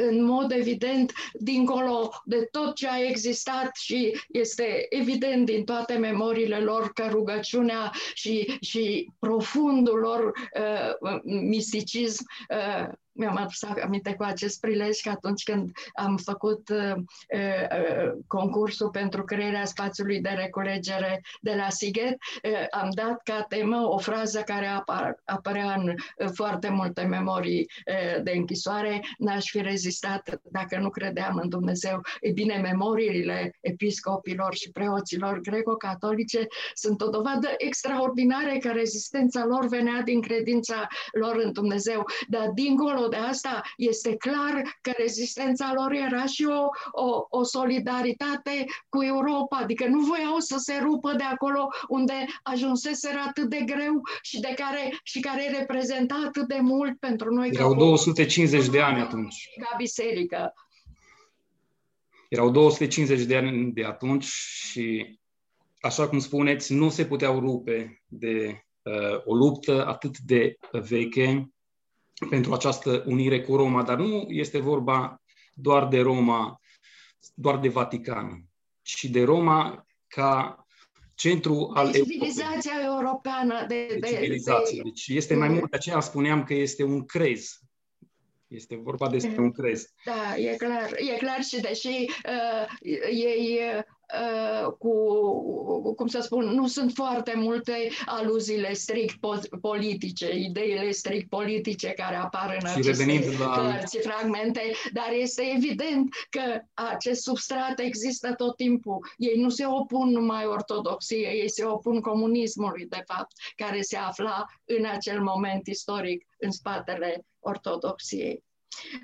[0.09, 6.57] în mod evident, dincolo de tot ce a existat și este evident din toate memoriile
[6.57, 14.59] lor că rugăciunea și, și profundul lor uh, misticism uh, mi-am adus aminte cu acest
[14.59, 21.55] prilej că atunci când am făcut uh, uh, concursul pentru crearea spațiului de reculegere de
[21.55, 26.69] la Sighet, uh, am dat ca temă o frază care apar, apărea în uh, foarte
[26.69, 32.01] multe memorii uh, de închisoare, n-aș fi rezistat dacă nu credeam în Dumnezeu.
[32.21, 40.01] E bine, memoriile episcopilor și preoților greco-catolice sunt o dovadă extraordinară că rezistența lor venea
[40.01, 45.91] din credința lor în Dumnezeu, dar dincolo dincolo de asta, este clar că rezistența lor
[45.91, 51.23] era și o, o, o solidaritate cu Europa, adică nu voiau să se rupă de
[51.23, 56.99] acolo unde ajunseseră atât de greu și de care, și care reprezenta atât de mult
[56.99, 57.49] pentru noi.
[57.53, 59.49] Erau 250 de ani atunci.
[59.59, 60.53] Ca biserică.
[62.29, 64.25] Erau 250 de ani de atunci
[64.69, 65.19] și,
[65.79, 71.54] așa cum spuneți, nu se puteau rupe de uh, o luptă atât de veche
[72.29, 75.21] pentru această unire cu Roma, dar nu este vorba
[75.53, 76.59] doar de Roma,
[77.33, 78.45] doar de Vatican,
[78.81, 80.65] ci de Roma ca
[81.15, 83.65] centru al de civilizația europeană.
[83.67, 84.77] De, de, de civilizație.
[84.77, 87.59] De, deci este mai mult, de aceea spuneam că este un crez.
[88.47, 89.87] Este vorba despre un crez.
[90.05, 92.67] Da, e clar, e clar și deși uh,
[93.11, 93.83] ei Uh,
[94.77, 99.15] cu, cum să spun, nu sunt foarte multe aluziile strict
[99.61, 103.51] politice, ideile strict politice care apar în și aceste la...
[103.51, 104.61] cărți, fragmente,
[104.93, 109.07] dar este evident că acest substrat există tot timpul.
[109.17, 114.45] Ei nu se opun numai ortodoxiei, ei se opun comunismului, de fapt, care se afla
[114.65, 118.43] în acel moment istoric în spatele ortodoxiei.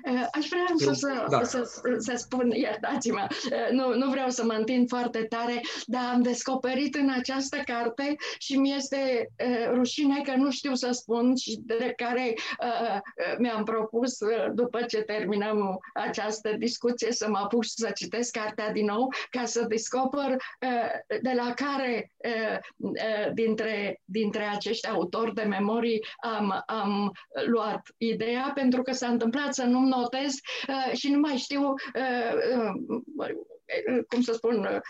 [0.04, 1.42] Eh, aș vrea să, să, da.
[1.42, 6.22] să, să spun, iertați-mă, eh, nu, nu vreau să mă întind foarte tare, dar am
[6.22, 11.58] descoperit în această carte și mi este uh, rușine că nu știu să spun și
[11.62, 13.00] de care uh,
[13.38, 18.84] mi-am propus, uh, după ce terminăm această discuție, să mă apuc să citesc cartea din
[18.84, 25.42] nou, ca să descoper uh, de la care uh, uh, dintre, dintre acești autori de
[25.42, 27.12] memorii am, am
[27.46, 30.34] luat ideea, pentru că s-a întâmplat să să nu-mi notez
[30.68, 32.74] uh, și nu mai știu, uh,
[33.16, 34.80] uh, cum să spun, uh,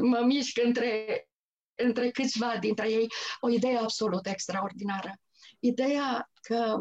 [0.00, 1.28] mă mișc între,
[1.74, 3.06] între câțiva dintre ei,
[3.40, 5.12] o idee absolut extraordinară.
[5.60, 6.76] Ideea că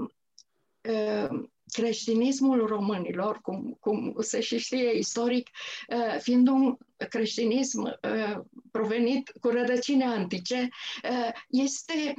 [0.90, 5.50] uh, creștinismul românilor, cum, cum se și știe istoric,
[5.90, 6.78] uh, fiind un
[7.10, 8.38] creștinism uh,
[8.72, 10.70] provenit cu rădăcini antice,
[11.04, 12.14] uh, este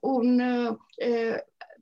[0.00, 0.42] un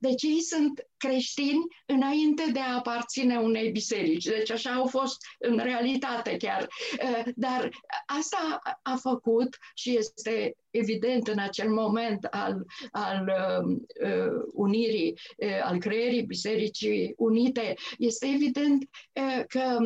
[0.03, 4.25] deci ei sunt creștini înainte de a aparține unei biserici.
[4.25, 6.69] Deci așa au fost în realitate chiar.
[7.03, 7.71] Uh, dar
[8.07, 15.79] asta a făcut și este evident în acel moment al, al uh, unirii, uh, al
[15.79, 19.77] creierii Bisericii Unite, este evident uh, că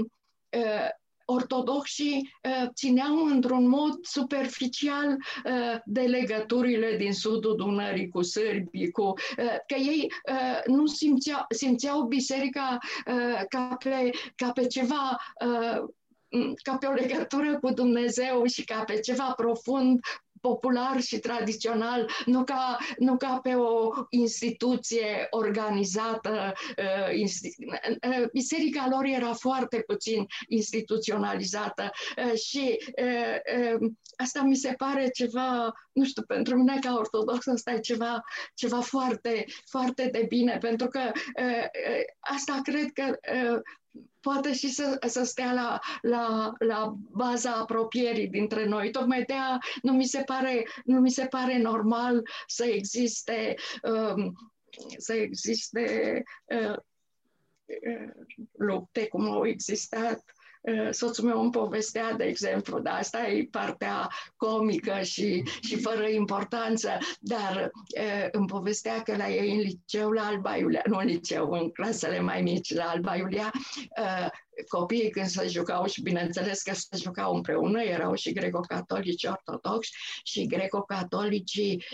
[0.57, 0.89] uh,
[1.27, 9.03] ortodoxii uh, țineau într-un mod superficial uh, de legăturile din sudul Dunării cu sârbii, cu,
[9.03, 15.85] uh, că ei uh, nu simțeau, simțeau biserica uh, ca, pe, ca pe ceva uh,
[16.63, 20.01] ca pe o legătură cu Dumnezeu și ca pe ceva profund
[20.41, 26.53] popular și tradițional, nu ca, nu ca pe o instituție organizată.
[26.79, 32.79] Uh, uh, biserica lor era foarte puțin instituționalizată uh, și
[34.17, 38.25] asta mi se pare ceva, nu știu, pentru mine ca ortodox asta e ceva,
[38.55, 41.01] ceva foarte, foarte de bine, pentru că
[42.21, 43.19] asta cred că
[44.21, 48.91] poate și să, să stea la, la, la baza apropierii dintre noi.
[48.91, 54.33] Tocmai de aia nu mi se pare, nu mi se pare normal să existe um,
[54.99, 56.77] să existe uh,
[57.67, 58.11] uh,
[58.59, 60.36] lupte cum au existat
[60.91, 66.99] soțul meu îmi povestea, de exemplu, dar asta e partea comică și, și fără importanță,
[67.21, 67.71] dar
[68.31, 72.21] îmi povestea că la ei în liceu, la Alba Iulia, nu în liceu, în clasele
[72.21, 73.53] mai mici, la Alba Iulia,
[74.69, 79.91] copiii când se jucau și bineînțeles că se jucau împreună, erau și greco-catolici ortodoxi
[80.25, 81.85] și greco-catolicii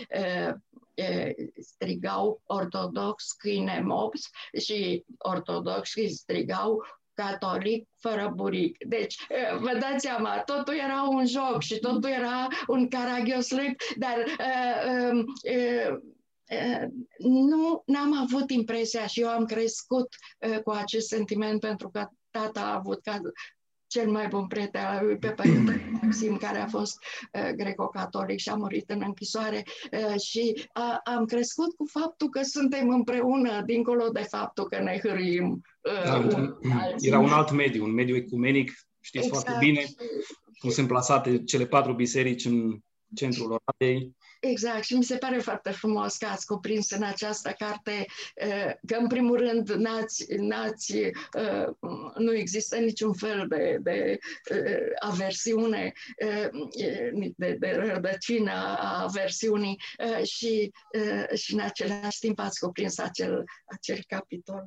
[1.59, 6.83] strigau ortodox câine mops și ortodoxii strigau
[7.13, 8.77] catolic fără buric.
[8.87, 9.15] Deci,
[9.59, 15.97] vă dați seama, totul era un joc și totul era un caragioslic, dar uh, uh,
[16.49, 16.87] uh,
[17.17, 20.07] nu n-am avut impresia și eu am crescut
[20.39, 23.19] uh, cu acest sentiment pentru că tata a avut ca
[23.93, 26.97] cel mai bun prieten al lui pe părintele Maxim, care a fost
[27.33, 32.41] uh, greco-catolic și a murit în închisoare uh, și uh, am crescut cu faptul că
[32.43, 35.61] suntem împreună, dincolo de faptul că ne hârim.
[35.81, 36.57] Uh, da, un,
[37.09, 39.45] era un alt mediu, un mediu ecumenic, știți exact.
[39.45, 39.85] foarte bine
[40.59, 42.77] cum sunt plasate cele patru biserici în
[43.15, 44.15] centrul Oradei.
[44.45, 48.05] Exact, și mi se pare foarte frumos că ați cuprins în această carte
[48.85, 50.95] că, în primul rând, nați, nați,
[52.17, 54.19] nu există niciun fel de, de
[54.99, 55.91] aversiune,
[57.35, 59.79] de, de rădăcină a aversiunii
[60.23, 60.71] și,
[61.33, 64.65] și în același timp ați cuprins acel, acel capitol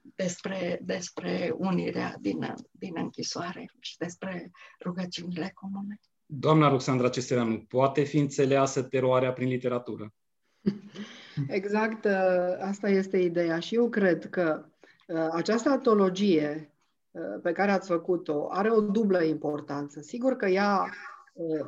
[0.00, 4.50] despre, despre unirea din, din închisoare și despre
[4.84, 6.00] rugăciunile comune.
[6.30, 10.14] Doamna Roxandra Cestereanu, poate fi înțeleasă teroarea prin literatură?
[11.48, 13.58] Exact, ă, asta este ideea.
[13.58, 14.64] Și eu cred că
[15.08, 16.74] ă, această antologie
[17.14, 20.00] ă, pe care ați făcut-o are o dublă importanță.
[20.00, 20.90] Sigur că ea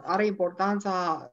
[0.02, 1.30] are importanța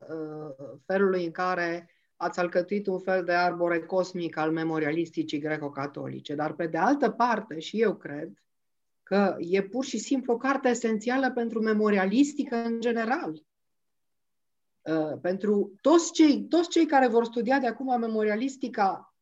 [0.85, 6.67] felului în care ați alcătuit un fel de arbore cosmic al memorialisticii greco-catolice, dar pe
[6.67, 8.29] de altă parte, și eu cred,
[9.07, 13.43] că e pur și simplu o carte esențială pentru memorialistică în general.
[14.81, 19.15] Uh, pentru toți cei, toți cei care vor studia de acum memorialistica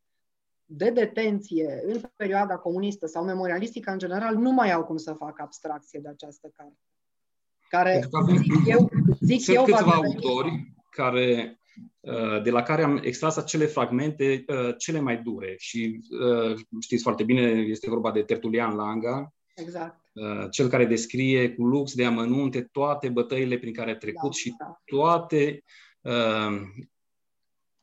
[0.66, 5.42] de detenție în perioada comunistă sau memorialistica în general, nu mai au cum să facă
[5.42, 6.80] abstracție de această carte.
[7.70, 11.60] Care, zic eu, zic Sunt eu, câțiva autori care,
[12.00, 16.00] uh, de la care am extras acele fragmente uh, cele mai dure și
[16.80, 20.12] știți foarte bine, este vorba de Tertulian Langa, Exact.
[20.14, 24.38] Uh, cel care descrie cu lux de amănunte toate bătăile prin care a trecut da,
[24.38, 24.82] și da.
[24.86, 25.64] toate
[26.02, 26.62] uh,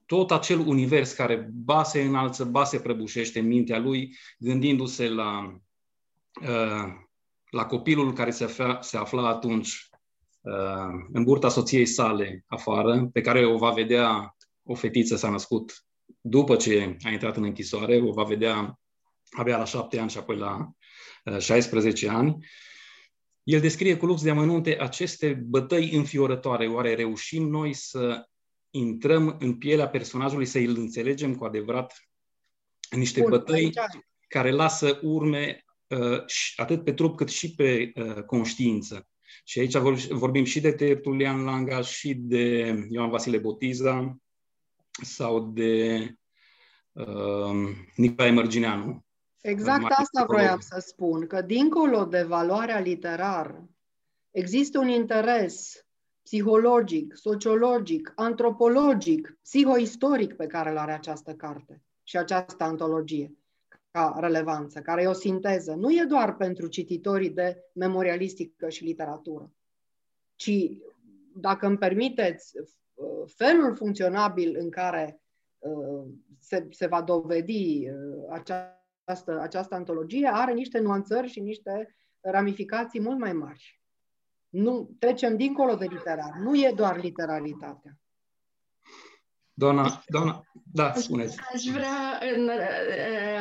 [0.07, 5.61] tot acel univers care ba se înalță, ba se prăbușește în mintea lui, gândindu-se la,
[6.41, 6.93] uh,
[7.51, 9.87] la copilul care se afla, se afla atunci
[11.13, 15.85] în burta soției sale afară, pe care o va vedea, o fetiță s-a născut
[16.21, 18.81] după ce a intrat în închisoare, o va vedea
[19.31, 20.73] abia la șapte ani și apoi la
[21.39, 22.47] 16 ani,
[23.43, 26.67] el descrie cu lux de amănunte aceste bătăi înfiorătoare.
[26.67, 28.29] Oare reușim noi să
[28.71, 32.09] intrăm în pielea personajului, să îl înțelegem cu adevărat
[32.91, 33.77] în niște Bun, bătăi aici.
[34.29, 36.25] care lasă urme uh,
[36.57, 39.07] atât pe trup cât și pe uh, conștiință.
[39.45, 39.77] Și aici
[40.09, 44.17] vorbim și de Tertulian Langa, și de Ioan Vasile Botiza
[44.91, 46.15] sau de
[46.93, 49.05] uh, Nicolae Mărgineanu.
[49.43, 53.69] Exact asta vroiam să spun, că dincolo de valoarea literară,
[54.31, 55.87] există un interes
[56.23, 63.37] psihologic, sociologic, antropologic, psihoistoric pe care îl are această carte și această antologie
[63.91, 65.75] ca relevanță, care e o sinteză.
[65.75, 69.53] Nu e doar pentru cititorii de memorialistică și literatură,
[70.35, 70.71] ci,
[71.35, 72.53] dacă îmi permiteți,
[73.27, 75.21] felul funcționabil în care
[75.59, 76.05] uh,
[76.39, 83.01] se, se va dovedi uh, această această, această antologie are niște nuanțări și niște ramificații
[83.01, 83.81] mult mai mari.
[84.49, 86.33] Nu, trecem dincolo de literar.
[86.39, 87.97] Nu e doar literaritatea.
[89.55, 90.43] Doamna, doamna,
[90.73, 91.39] da, spuneți.
[91.53, 92.19] Aș vrea,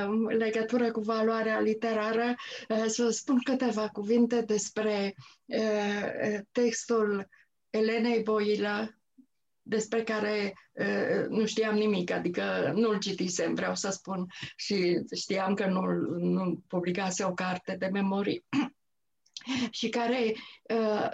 [0.07, 2.35] în legătură cu valoarea literară,
[2.87, 5.15] să spun câteva cuvinte despre
[6.51, 7.27] textul
[7.69, 9.00] Elenei Boilă,
[9.71, 15.65] despre care uh, nu știam nimic, adică nu-l citisem, vreau să spun, și știam că
[15.65, 15.81] nu,
[16.17, 18.45] nu publicase o carte de memorii.
[19.79, 20.35] și care
[20.69, 21.09] uh,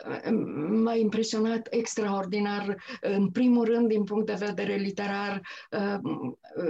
[0.70, 5.41] m-a impresionat extraordinar, în primul rând din punct de vedere literar,
[5.72, 5.99] uh,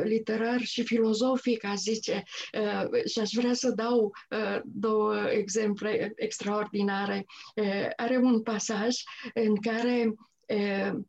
[0.03, 2.23] literar și filozofic, a zice.
[2.53, 7.25] Uh, și aș vrea să dau uh, două exemple extraordinare.
[7.55, 8.95] Uh, are un pasaj
[9.33, 10.13] în care
[10.47, 10.99] uh,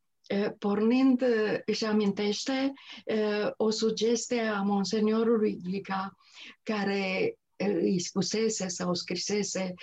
[0.59, 1.25] pornind,
[1.65, 2.73] își amintește
[3.57, 6.17] o sugestie a monseniorului Glica,
[6.63, 9.75] care îi spusese sau scrisese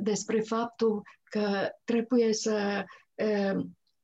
[0.00, 2.84] despre faptul că trebuie să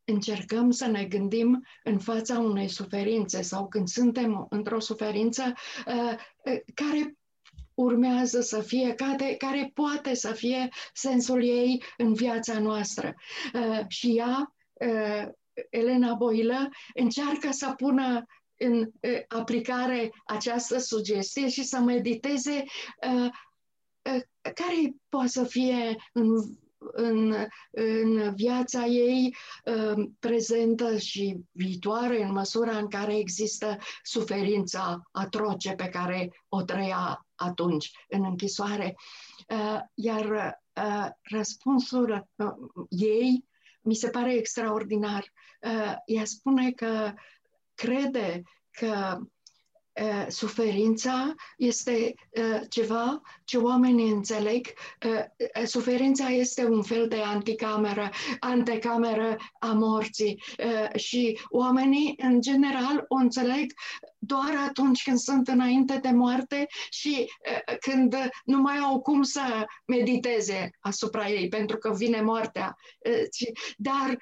[0.04, 5.52] încercăm să ne gândim în fața unei suferințe sau când suntem într-o suferință
[6.74, 7.16] care
[7.74, 13.14] urmează să fie, care, care poate să fie sensul ei în viața noastră.
[13.88, 14.55] Și ea,
[15.70, 18.24] Elena Boilă, încearcă să pună
[18.58, 18.90] în
[19.28, 22.64] aplicare această sugestie și să mediteze
[24.42, 27.34] care poate să fie în, în,
[27.70, 29.36] în viața ei
[30.18, 37.90] prezentă și viitoare în măsura în care există suferința atroce pe care o trăia atunci
[38.08, 38.96] în închisoare.
[39.94, 40.58] Iar
[41.22, 42.28] răspunsul
[42.88, 43.44] ei
[43.86, 45.32] mi se pare extraordinar.
[46.04, 47.12] Ea spune că
[47.74, 49.18] crede că
[50.28, 52.14] suferința este
[52.68, 54.66] ceva ce oamenii înțeleg.
[55.64, 60.42] Suferința este un fel de anticameră, anticameră a morții
[60.94, 63.72] și oamenii, în general, o înțeleg
[64.18, 67.32] doar atunci când sunt înainte de moarte și
[67.80, 72.76] când nu mai au cum să mediteze asupra ei, pentru că vine moartea.
[73.76, 74.16] Dar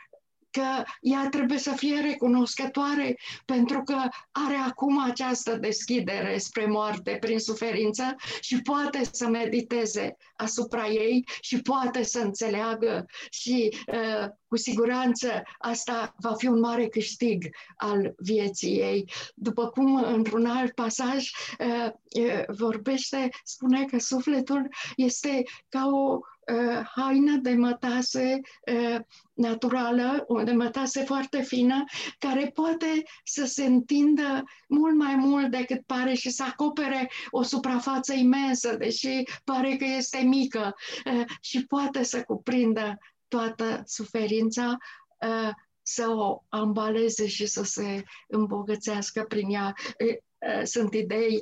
[0.55, 3.97] că ea trebuie să fie recunoscătoare pentru că
[4.31, 11.61] are acum această deschidere spre moarte prin suferință și poate să mediteze asupra ei și
[11.61, 17.45] poate să înțeleagă și uh, cu siguranță asta va fi un mare câștig
[17.77, 19.11] al vieții ei.
[19.35, 21.91] După cum într-un alt pasaj uh,
[22.25, 26.34] uh, vorbește, spune că sufletul este ca o uh,
[26.97, 28.40] haină de mătase
[28.72, 29.01] uh,
[29.32, 31.84] naturală, o de mătase foarte fină,
[32.18, 38.12] care poate să se întindă mult mai mult decât pare și să acopere o suprafață
[38.12, 40.74] imensă, deși pare că este mică
[41.05, 44.76] uh, și poate să cuprindă toată suferința,
[45.20, 45.51] uh,
[45.82, 49.74] să o ambaleze și să se îmbogățească prin ea.
[49.99, 51.40] Uh, sunt idei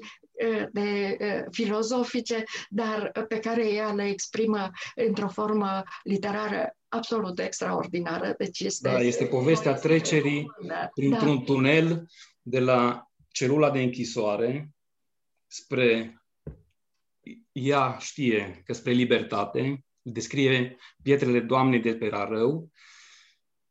[0.72, 1.16] de
[1.50, 8.34] filozofice, dar pe care ea le exprimă într-o formă literară absolut extraordinară.
[8.38, 11.42] Deci este, da, este povestea trecerii da, printr-un da.
[11.44, 12.06] tunel
[12.42, 14.70] de la celula de închisoare
[15.46, 16.16] spre
[17.52, 22.70] ea știe că spre libertate, descrie pietrele Doamnei de pe rău,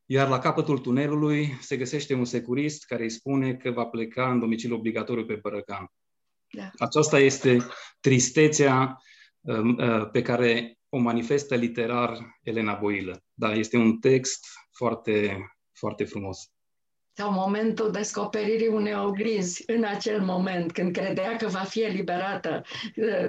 [0.06, 4.40] iar la capătul tunelului se găsește un securist care îi spune că va pleca în
[4.40, 5.92] domiciliu obligatoriu pe Bărăcan.
[6.52, 6.70] Da.
[6.78, 7.58] Aceasta este
[8.00, 8.98] tristețea
[9.40, 13.24] um, uh, pe care o manifestă literar Elena Boilă.
[13.34, 15.38] Da, este un text foarte,
[15.72, 16.38] foarte frumos
[17.14, 22.62] sau momentul descoperirii unei oglinzi în acel moment, când credea că va fi eliberată,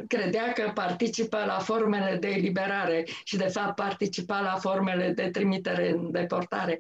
[0.06, 5.90] credea că participă la formele de eliberare și de fapt participa la formele de trimitere
[5.90, 6.78] în deportare.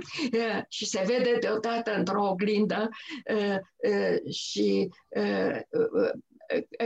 [0.68, 2.88] și se vede deodată într-o oglindă
[3.34, 5.60] uh, uh, și uh,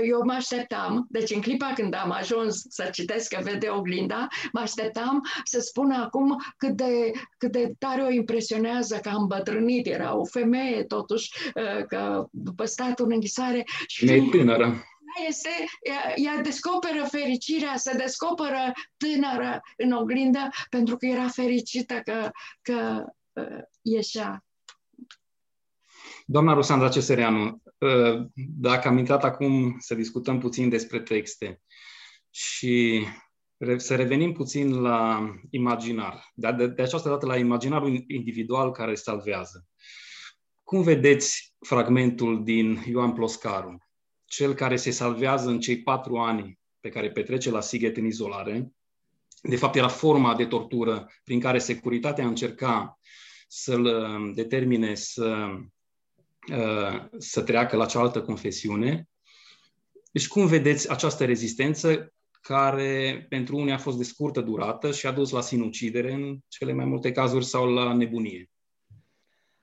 [0.09, 4.61] eu mă așteptam, deci în clipa când am ajuns să citesc că vede oglinda, mă
[4.61, 9.87] așteptam să spună acum cât de, cât de tare o impresionează că am bătrânit.
[9.87, 13.65] Era o femeie, totuși, uh, că după statul în închisare.
[13.87, 14.85] Și e tânără.
[15.29, 15.49] Este,
[15.83, 22.31] ea, ea descoperă fericirea, se descoperă tânără în oglindă pentru că era fericită că,
[22.63, 24.45] că uh, ieșea
[26.31, 27.70] Doamna Rusandra Cesereanu, ă,
[28.35, 31.61] dacă am intrat acum să discutăm puțin despre texte
[32.31, 33.05] și
[33.77, 39.67] să revenim puțin la imaginar, de, de, de această dată la imaginarul individual care salvează.
[40.65, 43.89] Cum vedeți fragmentul din Ioan Ploscaru,
[44.25, 48.73] cel care se salvează în cei patru ani pe care petrece la Sighet în izolare?
[49.43, 53.01] De fapt, era forma de tortură prin care securitatea încerca
[53.49, 55.67] să-l determine să Uh,
[57.19, 59.09] să treacă la cealaltă confesiune.
[60.13, 65.13] Deci cum vedeți această rezistență care pentru unii a fost de scurtă durată și a
[65.13, 68.51] dus la sinucidere în cele mai multe cazuri sau la nebunie?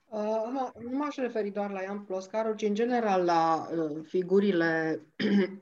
[0.05, 5.01] Uh, nu m-aș referi doar la Ian Ploscaru, ci în general la uh, figurile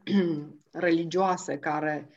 [0.72, 2.10] religioase care,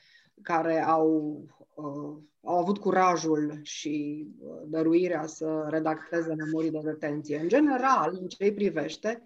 [0.43, 1.41] care au
[1.75, 2.17] uh,
[2.49, 7.39] au avut curajul și uh, dăruirea să redacteze memorii de detenție.
[7.39, 9.23] În general, în ce îi privește,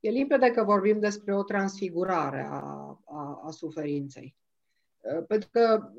[0.00, 2.60] e limpede că vorbim despre o transfigurare a,
[3.04, 4.36] a, a suferinței.
[4.98, 5.92] Uh, pentru că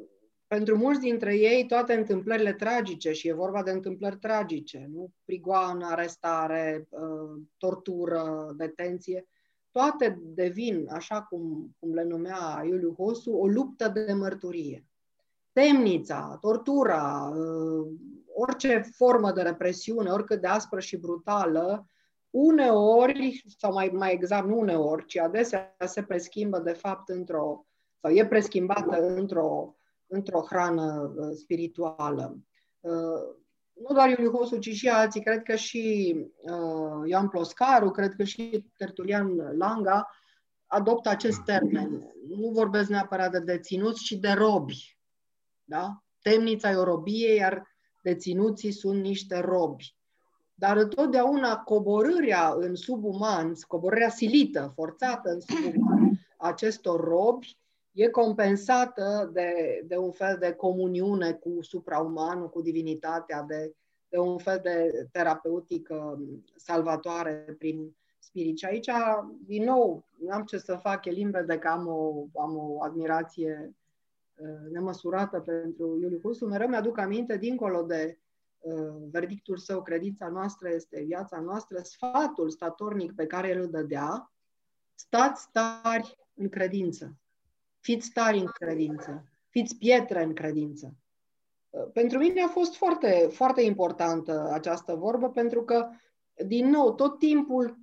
[0.47, 5.85] pentru mulți dintre ei, toate întâmplările tragice, și e vorba de întâmplări tragice, nu prigoană,
[5.85, 9.27] arestare, uh, tortură, detenție,
[9.71, 14.88] toate devin, așa cum, cum le numea Iuliu Hosu, o luptă de mărturie.
[15.51, 17.87] Temnița, tortura, uh,
[18.33, 21.85] orice formă de represiune, oricât de aspră și brutală,
[22.29, 27.65] uneori, sau mai, mai exact nu uneori, ci adesea se preschimbă de fapt într-o,
[28.01, 29.75] sau e preschimbată într-o,
[30.07, 32.39] într-o hrană uh, spirituală.
[32.79, 33.37] Uh,
[33.73, 38.23] nu doar Iuliu Hosu, ci și alții, cred că și uh, Ioan Ploscaru, cred că
[38.23, 40.09] și Tertulian Langa
[40.65, 42.13] adoptă acest termen.
[42.27, 44.98] Nu vorbesc neapărat de deținuți, ci de robi.
[45.69, 46.03] Da?
[46.21, 47.67] Temnița e o robie, iar
[48.01, 49.95] deținuții sunt niște robi.
[50.55, 57.57] Dar întotdeauna coborârea în subuman, coborârea silită, forțată în subuman acestor robi,
[57.91, 63.75] e compensată de, de un fel de comuniune cu supraumanul, cu divinitatea, de,
[64.09, 66.19] de un fel de terapeutică
[66.55, 68.57] salvatoare prin spirit.
[68.57, 68.89] Și aici,
[69.45, 73.65] din nou, nu am ce să fac, e limpede că am o, am o admirație
[73.67, 73.73] uh,
[74.71, 76.45] nemăsurată pentru Iuliu Husu.
[76.45, 78.19] Mereu mi-aduc aminte, dincolo de
[78.59, 84.33] uh, verdictul său, credința noastră este viața noastră, sfatul statornic pe care îl dădea,
[84.93, 87.15] stați tari în credință.
[87.79, 89.23] Fiți tari în credință.
[89.49, 90.93] Fiți pietre în credință.
[91.93, 95.89] Pentru mine a fost foarte, foarte importantă această vorbă, pentru că,
[96.45, 97.77] din nou, tot timpul uh,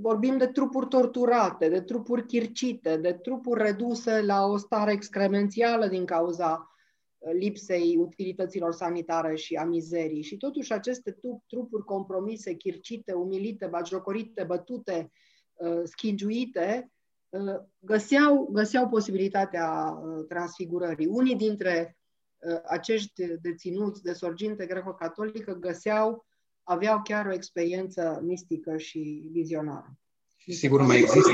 [0.00, 6.04] vorbim de trupuri torturate, de trupuri chircite, de trupuri reduse la o stare excremențială din
[6.04, 6.70] cauza
[7.18, 10.22] uh, lipsei utilităților sanitare și a mizerii.
[10.22, 15.12] Și totuși aceste trupuri compromise, chircite, umilite, bagiocorite, bătute,
[15.54, 16.88] uh, schingiuite,
[17.78, 21.06] găseau, găseau posibilitatea transfigurării.
[21.06, 21.96] Unii dintre
[22.66, 26.26] acești deținuți de sorginte greco-catolică găseau,
[26.64, 29.98] aveau chiar o experiență mistică și vizionară.
[30.46, 31.32] Sigur, mai există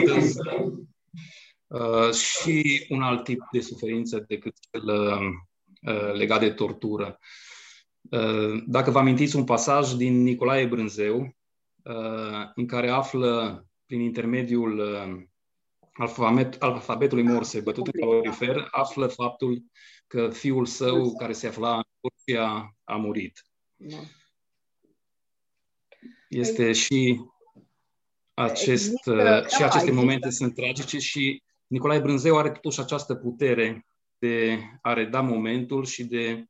[1.66, 7.18] uh, și un alt tip de suferință decât cel uh, legat de tortură.
[8.10, 11.36] Uh, dacă vă amintiți un pasaj din Nicolae Brânzeu,
[11.82, 15.22] uh, în care află prin intermediul uh,
[15.92, 19.62] alfabet, alfabetului Morse bătut în calorifer, află faptul
[20.06, 23.44] că fiul său, care se afla în Turcia, a murit.
[23.76, 23.96] Da.
[26.30, 27.20] Este și
[28.34, 28.92] acest,
[29.56, 33.86] și aceste momente sunt tragice și Nicolae Brânzeu are totuși această putere
[34.18, 36.44] de a reda momentul și de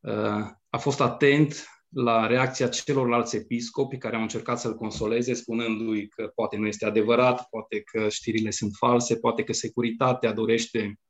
[0.00, 6.32] uh, a fost atent la reacția celorlalți episcopi care au încercat să-l consoleze, spunându-i că
[6.34, 11.00] poate nu este adevărat, poate că știrile sunt false, poate că securitatea dorește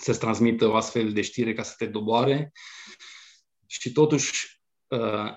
[0.00, 2.52] să-ți transmită o astfel de știre ca să te doboare.
[3.66, 5.30] Și totuși, uh,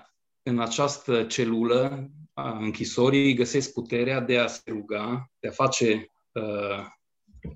[0.48, 6.86] în această celulă a închisorii găsesc puterea de a se ruga, de a face uh,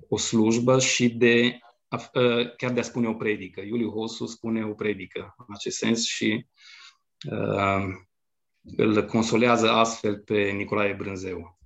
[0.07, 3.61] o slujbă și de a, uh, chiar de a spune o predică.
[3.61, 6.45] Iuliu Hosu spune o predică în acest sens și
[7.31, 7.83] uh,
[8.77, 11.59] îl consolează astfel pe Nicolae Brânzeu.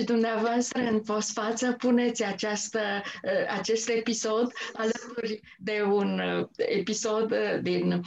[0.00, 2.78] Și dumneavoastră în postfață puneți această,
[3.22, 8.00] uh, acest episod alături de un uh, episod uh, din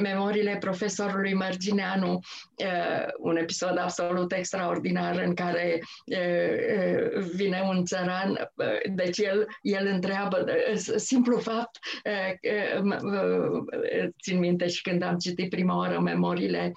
[0.00, 2.20] memoriile profesorului Mărgineanu,
[3.18, 5.82] un episod absolut extraordinar în care
[7.34, 8.50] vine un țăran,
[8.94, 10.46] deci el, el întreabă,
[10.96, 11.78] simplu fapt,
[14.22, 16.72] țin minte și când am citit prima oară memoriile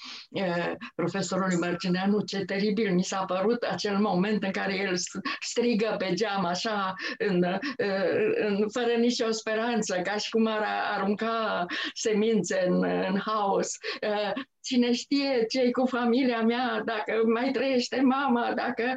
[0.95, 4.95] profesorului Mărgineanu, ce teribil mi s-a părut acel moment în care el
[5.39, 7.43] strigă pe geam așa, în,
[8.35, 10.65] în, fără nicio speranță, ca și cum ar
[10.97, 13.77] arunca semințe în, în haos.
[14.61, 18.95] Cine știe ce cu familia mea, dacă mai trăiește mama, dacă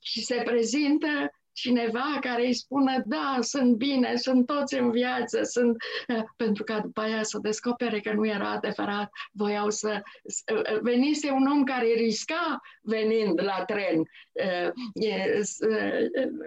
[0.00, 5.76] și se prezintă cineva care îi spună, da, sunt bine, sunt toți în viață, sunt...
[6.06, 10.00] Eh, pentru că după aia să descopere că nu era adevărat, voiau să...
[10.44, 14.02] Eh, venise un om care risca venind la tren.
[14.32, 14.68] Eh,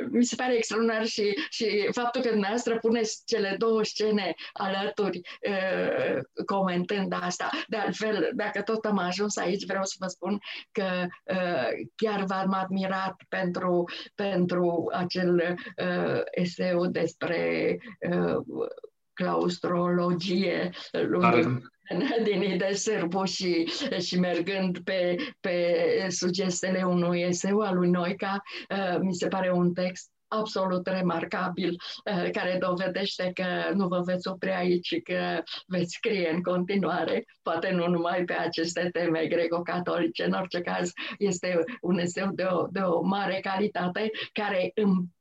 [0.10, 5.22] mi se pare extraordinar și, și faptul că dumneavoastră puneți cele două scene alături
[6.46, 7.50] comentând asta.
[7.68, 10.40] De altfel, dacă tot am ajuns aici, vreau să vă spun
[10.72, 11.08] că
[11.96, 17.78] chiar v-am admirat pentru, pentru acel uh, eseu despre
[18.10, 18.68] uh,
[19.14, 20.70] claustrologie
[22.24, 23.70] din Ide Sârbu și,
[24.00, 29.74] și mergând pe, pe sugestele unui eseu al lui Noica, uh, mi se pare un
[29.74, 30.10] text
[30.40, 31.76] absolut remarcabil,
[32.32, 37.72] care dovedește că nu vă veți opri aici și că veți scrie în continuare, poate
[37.72, 42.80] nu numai pe aceste teme greco-catolice, în orice caz este un eseu de o, de
[42.80, 44.72] o mare calitate care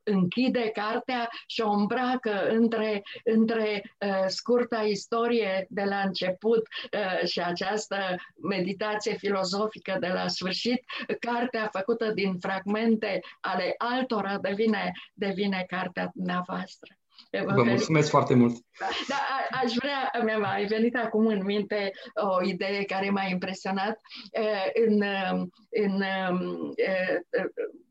[0.05, 7.40] închide cartea și o îmbracă între, între uh, scurta istorie de la început uh, și
[7.40, 7.96] această
[8.42, 10.84] meditație filozofică de la sfârșit.
[11.20, 16.94] Cartea făcută din fragmente ale altora devine, devine cartea dumneavoastră.
[17.31, 18.57] Vă mulțumesc foarte mult!
[18.79, 24.01] Da, da aș vrea, mi-a mai venit acum în minte o idee care m-a impresionat.
[24.87, 25.03] În,
[25.70, 26.03] în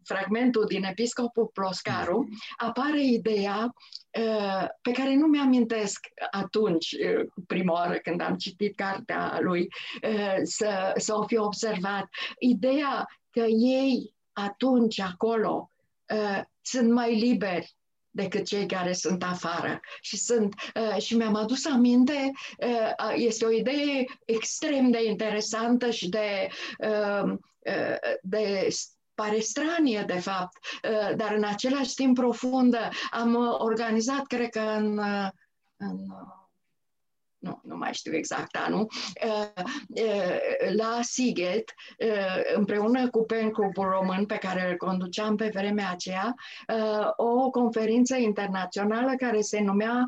[0.03, 2.27] fragmentul din Episcopul Ploscaru
[2.57, 3.73] apare ideea
[4.81, 5.99] pe care nu mi-amintesc
[6.31, 6.95] atunci,
[7.47, 9.67] prima oară când am citit cartea lui,
[10.43, 12.09] să, să o fi observat.
[12.39, 15.69] Ideea că ei atunci acolo
[16.61, 17.75] sunt mai liberi
[18.13, 19.79] decât cei care sunt afară.
[20.01, 26.09] Și, sunt, uh, și mi-am adus aminte, uh, este o idee extrem de interesantă și
[26.09, 26.47] de,
[26.77, 28.67] uh, uh, de
[29.15, 30.57] pare stranie, de fapt,
[30.89, 32.89] uh, dar în același timp profundă.
[33.11, 35.29] Am organizat, cred că în, uh,
[35.77, 35.97] în
[37.43, 38.87] nu, nu mai știu exact anul,
[39.25, 45.49] uh, uh, la Siget, uh, împreună cu PEN Clubul Român, pe care îl conduceam pe
[45.53, 46.35] vremea aceea,
[47.15, 50.05] o conferință internațională care se numea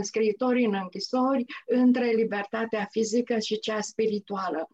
[0.00, 4.68] Scriitorii în închisori între libertatea fizică și cea spirituală.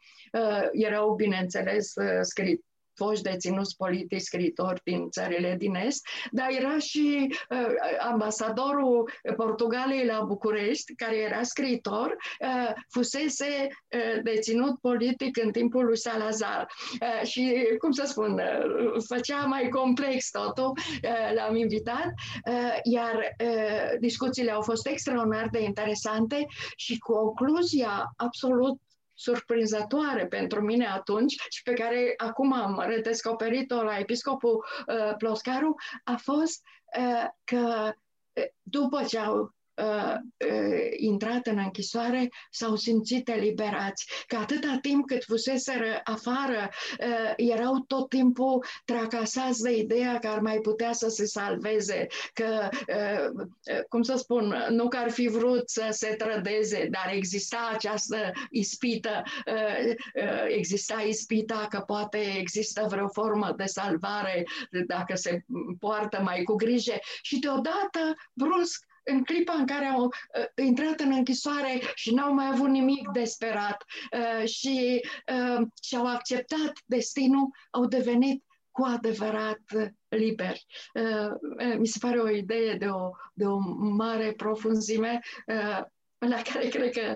[0.73, 2.65] Erau, bineînțeles, scrit
[2.99, 7.67] foști deținuți politici, scritori din țările din Est, dar era și uh,
[8.11, 15.99] ambasadorul Portugaliei la București, care era scriitor, uh, fusese uh, deținut politic în timpul lui
[15.99, 16.67] Salazar.
[17.01, 20.73] Uh, și, cum să spun, uh, făcea mai complex totul,
[21.03, 22.13] uh, l-am invitat,
[22.51, 26.47] uh, iar uh, discuțiile au fost extraordinar de interesante
[26.77, 28.79] și concluzia absolut
[29.19, 36.17] surprinzătoare pentru mine atunci și pe care acum am redescoperit-o la episcopul uh, Ploscaru a
[36.17, 36.63] fost
[36.99, 37.93] uh, că
[38.33, 40.15] uh, după ce au uh,
[40.51, 44.07] uh, intrat în închisoare s-au simțit eliberați.
[44.27, 46.69] Că atâta timp cât fuseseră afară,
[47.01, 52.69] uh, erau tot timpul tracasați de ideea că ar mai putea să se salveze, că,
[52.89, 57.71] uh, uh, cum să spun, nu că ar fi vrut să se trădeze, dar exista
[57.73, 64.45] această ispită, uh, uh, exista ispita că poate există vreo formă de salvare
[64.87, 65.45] dacă se
[65.79, 71.13] poartă mai cu grijă și deodată, brusc, în clipa în care au uh, intrat în
[71.13, 75.01] închisoare și n-au mai avut nimic de sperat uh, și
[75.33, 79.61] uh, și-au acceptat destinul, au devenit cu adevărat
[80.09, 80.67] liberi.
[80.95, 81.31] Uh,
[81.69, 85.83] uh, mi se pare o idee de o, de o mare profunzime uh,
[86.19, 87.15] la care cred că,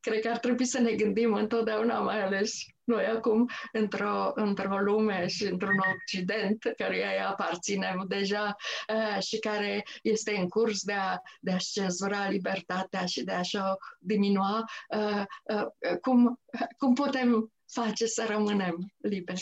[0.00, 2.52] cred că ar trebui să ne gândim întotdeauna, mai ales
[2.84, 8.56] noi acum, într-o, într-o lume și într-un Occident care îi aparținem deja
[8.94, 13.56] uh, și care este în curs de, a, de a-și cezura libertatea și de a-și
[13.56, 14.64] o diminua,
[14.96, 16.40] uh, uh, cum,
[16.78, 19.40] cum putem face să rămânem liberi?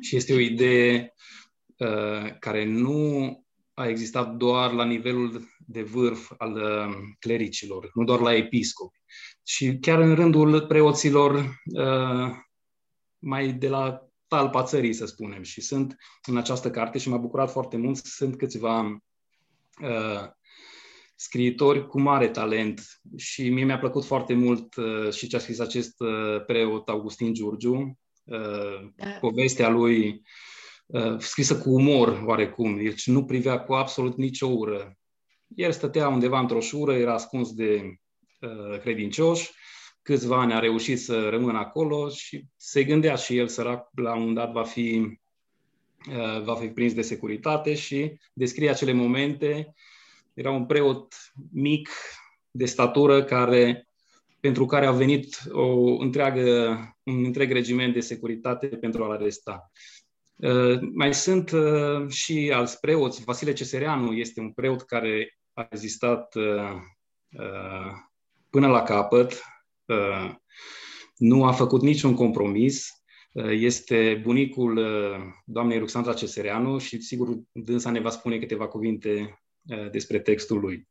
[0.00, 1.14] Și este o idee
[1.76, 3.46] uh, care nu
[3.78, 8.98] a existat doar la nivelul de vârf al uh, clericilor, nu doar la episcopi,
[9.42, 12.30] și chiar în rândul preoților uh,
[13.18, 15.42] mai de la talpa țării, să spunem.
[15.42, 19.02] Și sunt în această carte și m-a bucurat foarte mult, sunt câțiva
[19.82, 20.28] uh,
[21.16, 25.58] scriitori cu mare talent și mie mi-a plăcut foarte mult uh, și ce a scris
[25.58, 29.10] acest uh, preot Augustin Giurgiu, uh, da.
[29.20, 30.20] povestea lui uh,
[31.18, 34.96] scrisă cu umor oarecum, deci nu privea cu absolut nicio ură.
[35.54, 37.98] El stătea undeva într-o șură, era ascuns de
[38.40, 39.50] uh, credincioși,
[40.02, 44.34] câțiva ani a reușit să rămână acolo și se gândea și el sărac la un
[44.34, 45.18] dat va fi,
[46.08, 49.74] uh, va fi prins de securitate și descrie acele momente.
[50.34, 51.14] Era un preot
[51.52, 51.90] mic,
[52.50, 53.88] de statură, care,
[54.40, 59.70] pentru care a venit o întreagă, un întreg regiment de securitate pentru a-l aresta.
[59.72, 59.97] Uh,
[60.92, 63.24] mai sunt uh, și alți preoți.
[63.24, 66.32] Vasile Cesereanu este un preot care a existat
[68.50, 69.42] până la capăt,
[71.16, 72.98] nu a făcut niciun compromis,
[73.50, 79.90] este bunicul uh, doamnei Ruxandra Cesereanu și sigur dânsa ne va spune câteva cuvinte uh,
[79.90, 80.88] despre textul lui.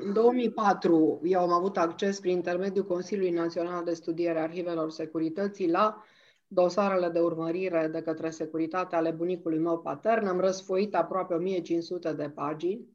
[0.00, 6.04] În 2004 eu am avut acces prin intermediul Consiliului Național de Studiere Arhivelor Securității la
[6.46, 12.30] dosarele de urmărire de către securitate ale bunicului meu patern, am răsfoit aproape 1500 de
[12.30, 12.88] pagini,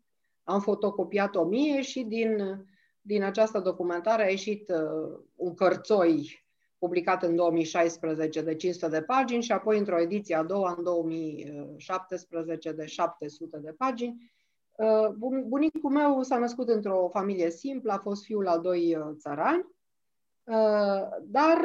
[0.44, 2.66] am fotocopiat 1000 și din,
[3.02, 6.48] din această documentare a ieșit uh, un cărțoi
[6.78, 12.72] publicat în 2016 de 500 de pagini și apoi într-o ediție a doua în 2017
[12.72, 14.32] de 700 de pagini.
[14.78, 15.10] Uh,
[15.48, 19.79] bunicul meu s-a născut într-o familie simplă, a fost fiul al doi uh, țărani, uh,
[21.22, 21.58] dar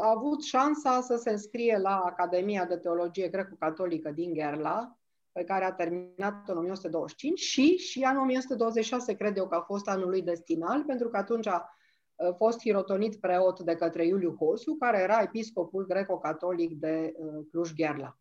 [0.00, 4.96] a avut șansa să se înscrie la Academia de Teologie Greco-Catolică din Gherla,
[5.32, 9.88] pe care a terminat în 1925 și, și anul 1926 cred eu că a fost
[9.88, 11.72] anul lui destinal, pentru că atunci a
[12.36, 17.14] fost hirotonit preot de către Iuliu Hosu, care era episcopul greco-catolic de
[17.50, 18.18] Cluj-Gherla.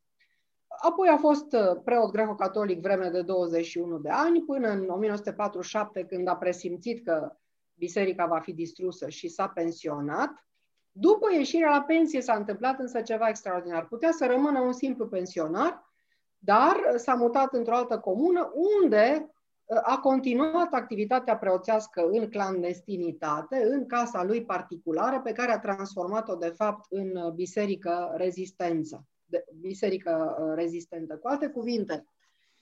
[0.67, 6.27] Apoi a fost uh, preot greco-catolic vreme de 21 de ani, până în 1947, când
[6.27, 7.37] a presimțit că
[7.78, 10.45] biserica va fi distrusă și s-a pensionat.
[10.91, 13.88] După ieșirea la pensie s-a întâmplat însă ceva extraordinar.
[13.88, 15.91] Putea să rămână un simplu pensionar,
[16.38, 18.51] dar s-a mutat într-o altă comună
[18.82, 19.32] unde
[19.65, 26.36] uh, a continuat activitatea preoțească în clandestinitate, în casa lui particulară, pe care a transformat-o,
[26.36, 31.17] de fapt, în uh, biserică rezistență de biserică uh, rezistentă.
[31.17, 32.05] Cu alte cuvinte,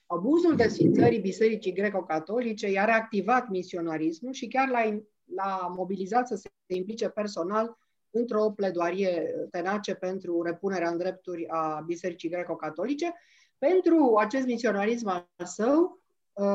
[0.08, 5.02] abuzul desfințării bisericii greco-catolice i-a reactivat misionarismul și chiar l-a,
[5.36, 7.78] l-a mobilizat să se implice personal
[8.10, 13.14] într-o pledoarie tenace pentru repunerea în drepturi a bisericii greco-catolice.
[13.58, 16.02] Pentru acest misionarism al său,
[16.34, 16.46] uh,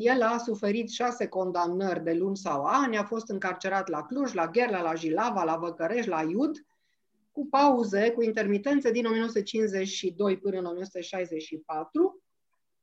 [0.00, 4.46] el a suferit șase condamnări de luni sau ani, a fost încarcerat la Cluj, la
[4.46, 6.56] Gherla, la Jilava, la Văcărești, la Iud,
[7.32, 12.19] cu pauze, cu intermitențe din 1952 până în 1964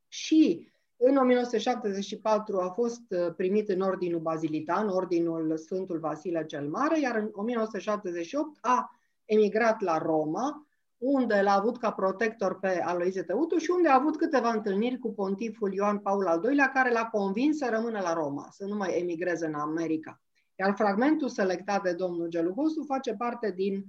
[0.08, 7.00] și în 1974 a fost uh, primit în Ordinul Bazilitan, Ordinul Sfântul Vasile cel Mare,
[7.00, 8.92] iar în 1978 a
[9.26, 14.18] emigrat la Roma, unde l-a avut ca protector pe Aloise Teutu și unde a avut
[14.18, 18.48] câteva întâlniri cu pontiful Ioan Paul al II-lea, care l-a convins să rămână la Roma,
[18.52, 20.22] să nu mai emigreze în America.
[20.56, 23.86] Iar fragmentul selectat de domnul Geluhosu face parte din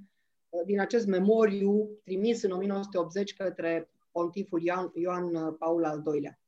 [0.64, 6.38] din acest memoriu trimis în 1980 către pontiful Ioan, Ioan Paul al II-lea.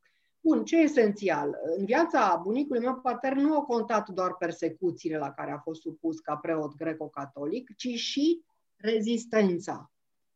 [0.41, 1.59] Bun, ce e esențial?
[1.77, 6.19] În viața bunicului meu patern nu au contat doar persecuțiile la care a fost supus
[6.19, 8.45] ca preot greco-catolic, ci și
[8.77, 9.91] rezistența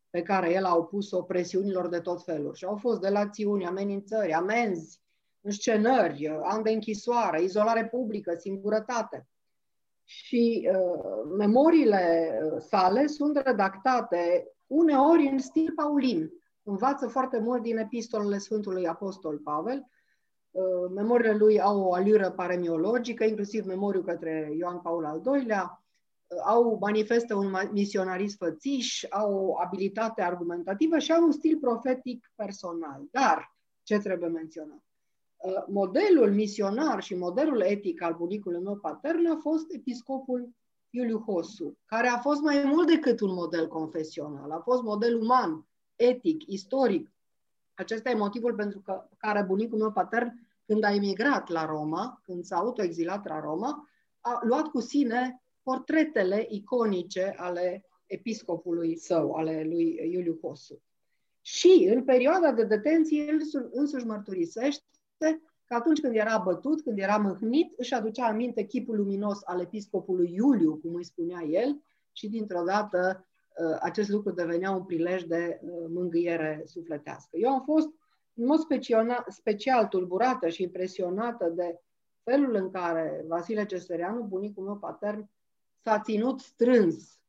[0.09, 2.53] pe care el a opus-o presiunilor de tot felul.
[2.53, 5.01] Și au fost delațiuni, amenințări, amenzi,
[5.41, 9.27] înscenări, ani de închisoare, izolare publică, singurătate
[10.05, 16.31] și uh, memoriile uh, sale sunt redactate uneori în stil paulin.
[16.67, 19.87] Învață foarte mult din epistolele Sfântului Apostol Pavel.
[20.51, 25.83] Uh, memoriile lui au o alură paremiologică, inclusiv memoriul către Ioan Paul al II-lea,
[26.27, 32.31] uh, au manifestă un misionarism fățiș, au o abilitate argumentativă și au un stil profetic
[32.35, 33.01] personal.
[33.11, 34.83] Dar, ce trebuie menționat?
[35.37, 40.49] Uh, modelul misionar și modelul etic al bunicului meu patern a fost episcopul
[40.89, 45.65] Iuliu Hosu, care a fost mai mult decât un model confesional, a fost model uman,
[45.95, 47.11] etic, istoric.
[47.73, 52.43] Acesta e motivul pentru că, care bunicul meu patern, când a emigrat la Roma, când
[52.43, 53.89] s-a autoexilat la Roma,
[54.19, 60.81] a luat cu sine portretele iconice ale episcopului său, ale lui Iuliu Hosu.
[61.41, 63.39] Și în perioada de detenție, el
[63.71, 69.39] însuși mărturisește că atunci când era bătut, când era mâhnit, își aducea aminte chipul luminos
[69.43, 71.81] al episcopului Iuliu, cum îi spunea el,
[72.11, 73.34] și dintr-o dată uh,
[73.79, 77.37] acest lucru devenea un prilej de uh, mângâiere sufletească.
[77.37, 77.87] Eu am fost
[78.33, 78.59] în mod
[79.27, 81.79] special tulburată și impresionată de
[82.23, 85.29] felul în care Vasile Cesăreanu, bunicul meu patern,
[85.81, 87.19] s-a ținut strâns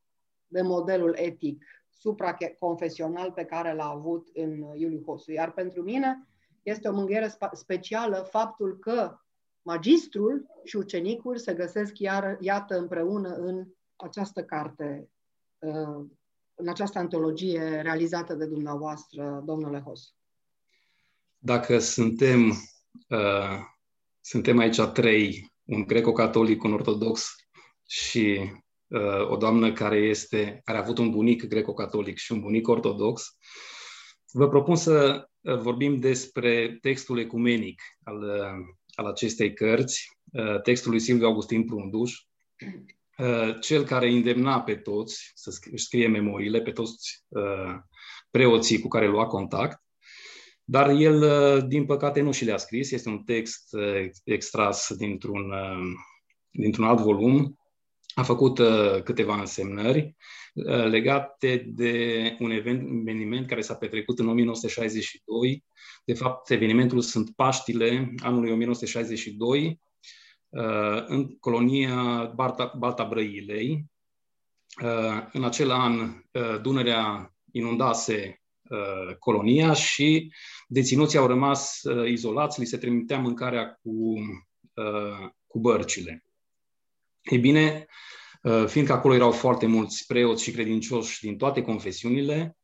[0.46, 5.32] de modelul etic supraconfesional pe care l-a avut în Iuliu Hosu.
[5.32, 6.28] Iar pentru mine,
[6.62, 9.18] este o mângâiere specială faptul că
[9.62, 13.66] magistrul și ucenicul se găsesc iar, iată împreună în
[13.96, 15.15] această carte, uh,
[16.54, 20.14] în această antologie realizată de dumneavoastră, domnule Hos.
[21.38, 22.48] Dacă suntem,
[23.08, 23.58] uh,
[24.20, 27.34] suntem aici trei, un greco-catolic, un ortodox
[27.86, 28.50] și
[28.86, 33.36] uh, o doamnă care, este, care a avut un bunic greco-catolic și un bunic ortodox,
[34.32, 38.22] vă propun să vorbim despre textul ecumenic al,
[38.94, 42.26] al acestei cărți, uh, textul lui Silviu Augustin Prunduș, uh,
[43.60, 47.74] cel care îndemna pe toți să scrie memoriile, pe toți uh,
[48.30, 49.82] preoții cu care lua contact,
[50.64, 51.24] dar el,
[51.68, 52.90] din păcate, nu și le-a scris.
[52.90, 53.68] Este un text
[54.24, 55.52] extras dintr-un,
[56.50, 57.56] dintr-un alt volum,
[58.16, 60.16] a făcut uh, câteva însemnări
[60.54, 65.64] uh, legate de un eveniment care s-a petrecut în 1962.
[66.04, 69.85] De fapt, evenimentul sunt Paștile anului 1962 uh,
[71.06, 73.84] în colonia Balta, Balta Brăilei.
[75.32, 76.22] În acel an,
[76.62, 78.42] Dunărea inundase
[79.18, 80.32] colonia și
[80.68, 84.14] deținuții au rămas izolați, li se trimitea mâncarea cu,
[85.46, 86.26] cu bărcile.
[87.30, 87.86] Ei bine,
[88.42, 92.56] uh, fiindcă acolo erau foarte mulți preoți și credincioși din toate confesiunile,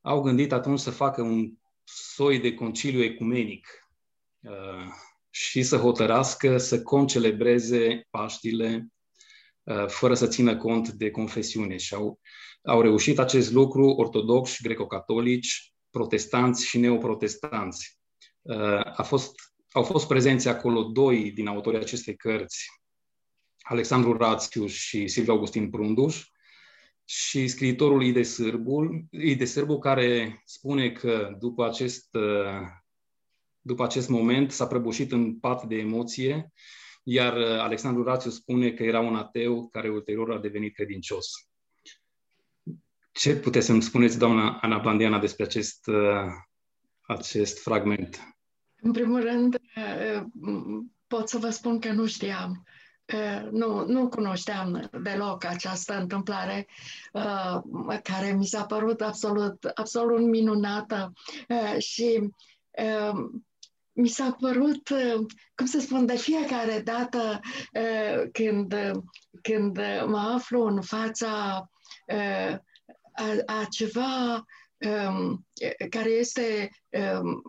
[0.00, 1.52] au gândit atunci să facă un
[1.84, 3.68] soi de conciliu ecumenic
[4.40, 4.86] uh,
[5.30, 8.86] și să hotărască să concelebreze Paștile
[9.62, 11.76] uh, fără să țină cont de confesiune.
[11.76, 12.20] Și au,
[12.62, 17.98] au reușit acest lucru ortodoxi, greco-catolici, protestanți și neoprotestanți.
[18.96, 19.34] A fost,
[19.70, 22.66] au fost prezenți acolo doi din autorii acestei cărți,
[23.58, 26.24] Alexandru Rațiu și Silviu Augustin Prunduș,
[27.04, 32.08] și scriitorul Ide Sârbu, Ide Sârbu care spune că după acest,
[33.60, 36.52] după acest moment s-a prăbușit în pat de emoție,
[37.02, 41.26] iar Alexandru Rațiu spune că era un ateu care ulterior a devenit credincios.
[43.12, 45.90] Ce puteți să-mi spuneți, doamna Ana Bandiana, despre acest,
[47.00, 48.20] acest fragment?
[48.82, 49.60] În primul rând,
[51.06, 52.64] pot să vă spun că nu știam
[53.50, 56.66] nu, nu cunoșteam deloc această întâmplare
[57.12, 57.60] uh,
[58.02, 61.12] care mi s-a părut absolut, absolut minunată
[61.48, 62.32] uh, și
[62.70, 63.30] uh,
[63.92, 64.88] mi s-a părut,
[65.54, 67.40] cum să spun, de fiecare dată
[68.32, 68.74] când,
[69.42, 69.76] când
[70.06, 71.64] mă aflu în fața
[73.12, 74.44] a, a ceva
[74.78, 75.46] um,
[75.90, 76.70] care este
[77.20, 77.42] um,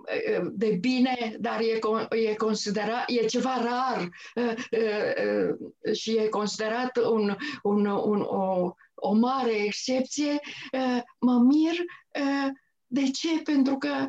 [0.51, 1.79] de bine, dar e,
[2.17, 9.13] e considerat, e ceva rar uh, uh, și e considerat un, un, un, o, o
[9.13, 10.39] mare excepție,
[10.71, 11.75] uh, mă mir.
[12.19, 12.49] Uh,
[12.87, 13.41] de ce?
[13.41, 14.07] Pentru că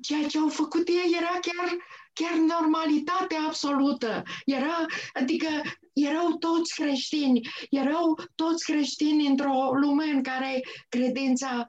[0.00, 1.76] ceea ce au făcut ei era chiar
[2.12, 4.22] chiar normalitate absolută.
[4.44, 5.48] Era, adică
[5.92, 7.40] erau toți creștini,
[7.70, 11.66] erau toți creștini într-o lume în care credința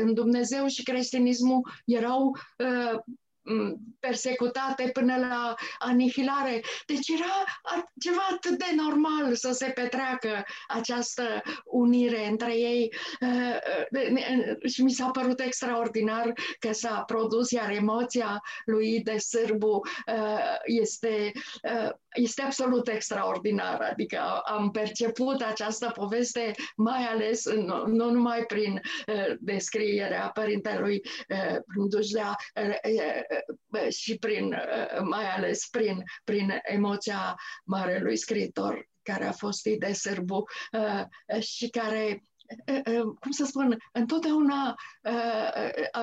[0.00, 2.36] în Dumnezeu și creștinismul erau
[4.00, 6.60] persecutate până la anihilare.
[6.86, 7.44] Deci era
[8.00, 12.94] ceva atât de normal să se petreacă această unire între ei
[14.68, 19.80] și mi s-a părut extraordinar că s-a produs, iar emoția lui de sârbu
[20.64, 21.32] este,
[22.12, 23.84] este absolut extraordinară.
[23.90, 28.80] Adică am perceput această poveste mai ales nu, nu numai prin
[29.38, 31.00] descrierea părintelui
[31.88, 32.36] Dujdea,
[33.88, 34.56] și prin,
[35.02, 37.34] mai ales prin, prin emoția
[37.64, 40.44] marelui scriitor care a fost de Sârbu
[41.40, 42.22] și care
[43.20, 44.74] cum să spun, întotdeauna,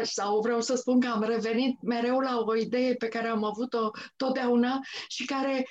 [0.02, 3.92] sau vreau să spun că am revenit mereu la o idee pe care am avut-o
[4.16, 5.68] totdeauna și care,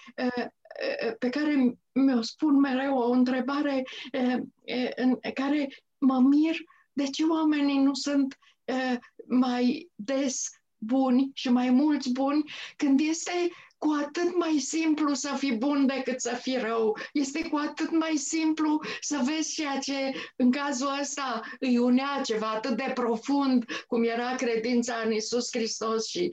[1.18, 3.82] pe care mi-o spun mereu, o întrebare
[4.96, 5.68] în care
[5.98, 6.56] mă mir
[6.92, 8.38] de ce oamenii nu sunt
[9.26, 12.42] mai des buni și mai mulți buni
[12.76, 13.32] când este
[13.78, 16.96] cu atât mai simplu să fii bun decât să fii rău.
[17.12, 22.46] Este cu atât mai simplu să vezi ceea ce în cazul ăsta îi unea ceva
[22.46, 26.30] atât de profund cum era credința în Isus Hristos și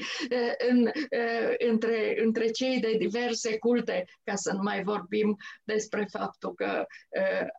[0.69, 0.89] în,
[1.69, 6.85] între, între cei de diverse culte, ca să nu mai vorbim despre faptul că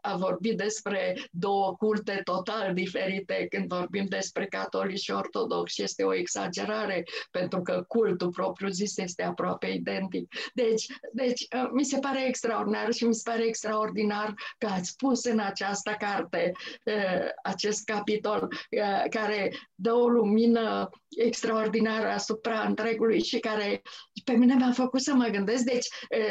[0.00, 5.82] a vorbit despre două culte total diferite când vorbim despre catolici și ortodoxi.
[5.82, 10.34] Este o exagerare pentru că cultul propriu zis este aproape identic.
[10.54, 15.24] Deci, deci uh, mi se pare extraordinar și mi se pare extraordinar că ați pus
[15.24, 16.52] în această carte
[16.84, 23.82] uh, acest capitol uh, care dă o lumină extraordinară asupra întregului și care
[24.24, 25.64] pe mine mi-a făcut să mă gândesc.
[25.64, 25.86] Deci,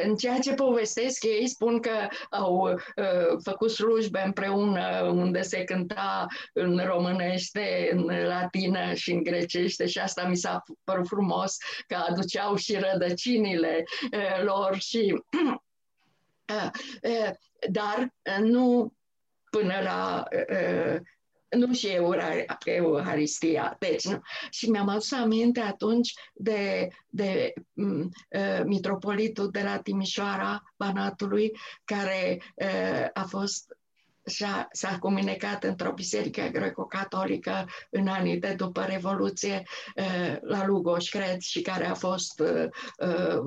[0.05, 2.79] în ceea ce povestesc, ei spun că au
[3.43, 10.27] făcut slujbe împreună unde se cânta în românește, în latină și în grecește și asta
[10.27, 12.75] mi s-a părut frumos că aduceau și
[13.35, 13.83] rădăcinile
[14.43, 15.23] lor și
[17.71, 18.93] dar nu
[19.49, 20.23] până la
[21.49, 21.87] nu și
[22.63, 23.75] Euharistia.
[23.79, 24.21] Deci, nu.
[24.49, 31.51] Și mi-am adus aminte atunci de, de uh, mitropolitul de la Timișoara, Banatului,
[31.83, 33.74] care uh, a fost
[34.25, 39.63] s-a, s-a comunicat într-o biserică greco-catolică în anii de după Revoluție
[39.95, 42.65] uh, la Lugoj, cred, și care a fost, uh,
[42.97, 43.39] uh,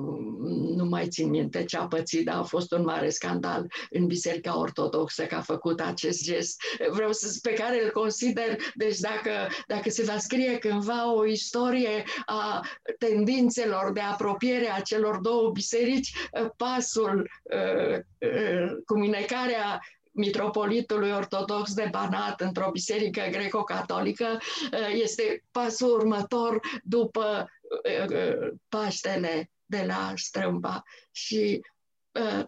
[0.75, 4.57] nu mai țin minte ce a pățit, dar a fost un mare scandal în Biserica
[4.57, 6.61] Ortodoxă că a făcut acest gest.
[6.91, 9.31] Vreau să pe care îl consider, deci dacă,
[9.67, 12.65] dacă se va scrie cândva o istorie a
[12.97, 16.11] tendințelor de apropiere a celor două biserici,
[16.57, 17.29] pasul,
[18.85, 19.79] comunicarea
[20.11, 24.37] mitropolitului ortodox de Banat într-o biserică greco-catolică
[24.93, 27.49] este pasul următor după
[28.69, 31.61] Paștele de la Strâmba și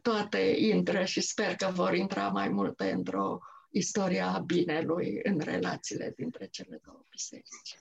[0.02, 3.40] toate intră și sper că vor intra mai multe într-o
[3.72, 7.80] istoria binelui în relațiile dintre cele două biserici.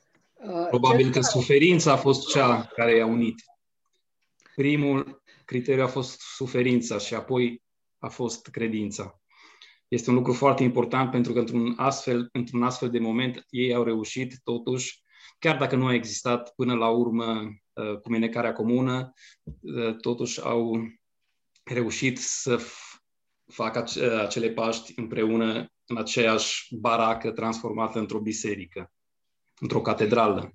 [0.69, 3.35] Probabil că suferința a fost cea care i-a unit.
[4.55, 7.63] Primul criteriu a fost suferința și apoi
[7.99, 9.21] a fost credința.
[9.91, 13.83] Este un lucru foarte important pentru că într-un astfel, într-un astfel de moment ei au
[13.83, 15.03] reușit totuși,
[15.39, 17.41] chiar dacă nu a existat până la urmă
[17.73, 19.13] uh, cumenecarea comună,
[19.61, 20.77] uh, totuși au
[21.65, 22.59] reușit să
[23.47, 23.85] facă
[24.23, 28.93] acele Paști împreună în aceeași baracă transformată într-o biserică,
[29.61, 30.55] într-o catedrală.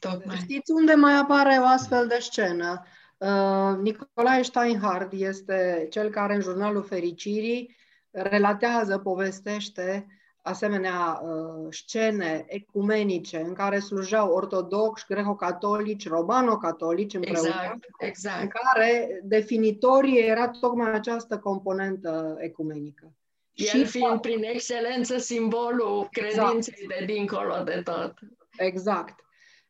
[0.00, 0.36] Tocmai.
[0.36, 2.84] Știți unde mai apare o astfel de scenă?
[3.16, 7.76] Uh, Nicolae Steinhardt este cel care în jurnalul Fericirii
[8.22, 10.06] relatează, povestește
[10.42, 18.42] asemenea uh, scene ecumenice în care slujeau ortodoxi, greco-catolici, romano-catolici împreună, exact, exact.
[18.42, 23.12] în care definitorie era tocmai această componentă ecumenică.
[23.52, 26.98] El și fiind prin excelență simbolul credinței exact.
[26.98, 28.14] de dincolo de tot.
[28.58, 29.14] Exact.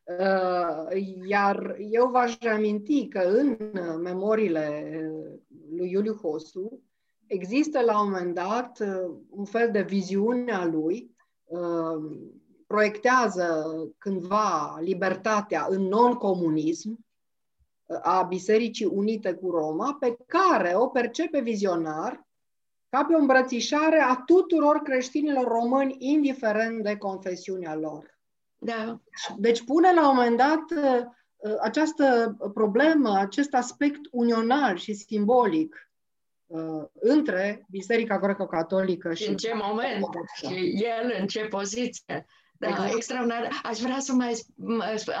[0.03, 3.57] Uh, iar eu v-aș reaminti că în
[4.01, 4.91] memoriile
[5.75, 6.81] lui Iuliu Hosu,
[7.29, 12.11] există la un moment dat uh, un fel de viziune a lui, uh,
[12.67, 13.65] proiectează
[13.97, 17.05] cândva libertatea în non-comunism
[17.85, 22.27] uh, a Bisericii Unite cu Roma, pe care o percepe vizionar
[22.89, 28.17] ca pe o îmbrățișare a tuturor creștinilor români, indiferent de confesiunea lor.
[28.57, 28.99] Da.
[29.37, 30.63] Deci pune la un moment dat
[31.61, 35.88] această problemă, acest aspect unional și simbolic
[36.49, 39.27] uh, între Biserica Greco-Catolică și...
[39.27, 40.05] În ce moment?
[40.35, 42.25] Și el în ce poziție?
[42.59, 42.95] Da, exact.
[42.95, 43.49] extraordinar.
[43.63, 44.45] Aș vrea să mai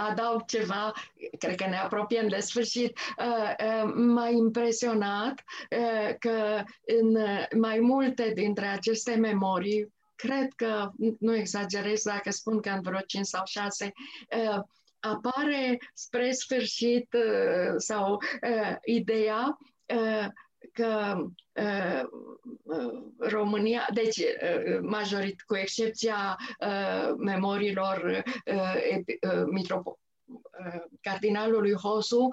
[0.09, 0.93] adaug ceva,
[1.37, 2.97] cred că ne apropiem de sfârșit.
[3.17, 6.63] Uh, uh, m-a impresionat uh, că
[6.99, 7.17] în
[7.59, 13.25] mai multe dintre aceste memorii, cred că, nu exagerez dacă spun că în vreo 5
[13.25, 13.91] sau 6,
[14.99, 17.15] apare spre sfârșit
[17.77, 18.21] sau
[18.83, 19.57] ideea
[20.73, 21.17] că
[21.53, 22.01] uh,
[23.17, 28.97] România, deci uh, majorit, cu excepția uh, memoriilor uh,
[29.29, 29.99] uh, mitropo-
[31.01, 32.29] cardinalului Hosu,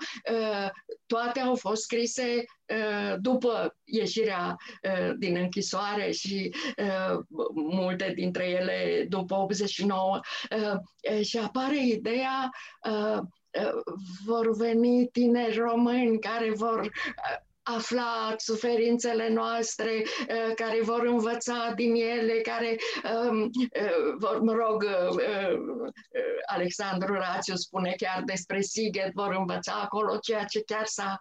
[1.06, 2.44] toate au fost scrise
[3.18, 4.56] după ieșirea
[5.18, 6.54] din închisoare și
[7.54, 10.20] multe dintre ele după 89.
[11.22, 12.50] Și apare ideea
[14.26, 16.90] vor veni tineri români care vor
[17.68, 22.76] afla suferințele noastre, uh, care vor învăța din ele, care
[23.28, 25.90] um, uh, vor, mă rog, uh,
[26.46, 31.18] Alexandru Rațiu spune chiar despre Sighet, vor învăța acolo ceea ce chiar s-a,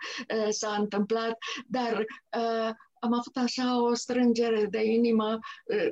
[0.49, 1.37] s-a întâmplat,
[1.67, 2.05] dar
[2.99, 5.39] am avut așa o strângere de inimă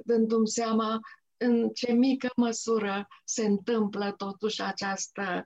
[0.03, 0.99] dându-mi seama
[1.37, 5.43] în ce mică măsură se întâmplă totuși această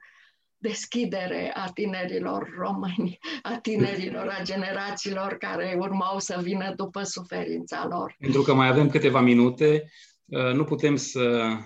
[0.57, 8.15] deschidere a tinerilor români, a tinerilor, a generațiilor care urmau să vină după suferința lor.
[8.19, 9.91] Pentru că mai avem câteva minute,
[10.25, 11.57] uh, nu putem să,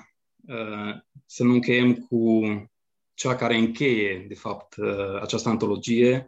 [0.48, 2.42] uh, să nu încheiem cu
[3.14, 6.28] cea care încheie, de fapt, uh, această antologie.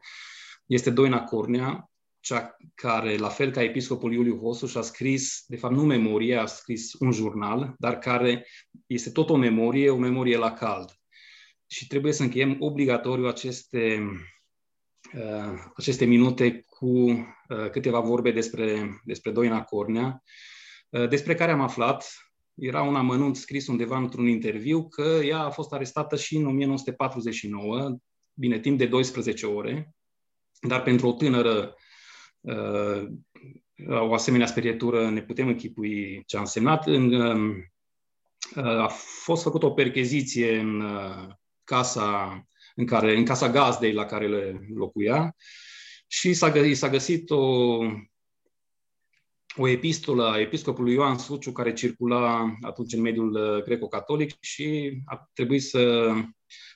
[0.66, 5.74] Este Doina Cornea, cea care, la fel ca episcopul Iuliu Hosu, și-a scris, de fapt
[5.74, 8.48] nu memorie, a scris un jurnal, dar care
[8.86, 11.03] este tot o memorie, o memorie la cald
[11.74, 14.04] și trebuie să încheiem obligatoriu aceste,
[15.14, 20.24] uh, aceste minute cu uh, câteva vorbe despre, despre Doina Cornea,
[20.90, 22.14] uh, despre care am aflat,
[22.56, 27.98] era un amănunt scris undeva într-un interviu, că ea a fost arestată și în 1949,
[28.34, 29.96] bine, timp de 12 ore,
[30.62, 31.76] dar pentru o tânără
[33.88, 36.88] o asemenea sperietură ne putem închipui ce a însemnat.
[36.88, 37.14] În,
[38.56, 38.88] a
[39.24, 40.84] fost făcută o percheziție în
[41.64, 42.44] casa
[42.76, 45.36] în, care, în casa gazdei la care le locuia
[46.08, 47.78] și s-a, găsit, s-a găsit o,
[49.56, 55.30] o epistolă a episcopului Ioan Suciu care circula atunci în mediul uh, greco-catolic și a
[55.34, 56.14] trebuit să,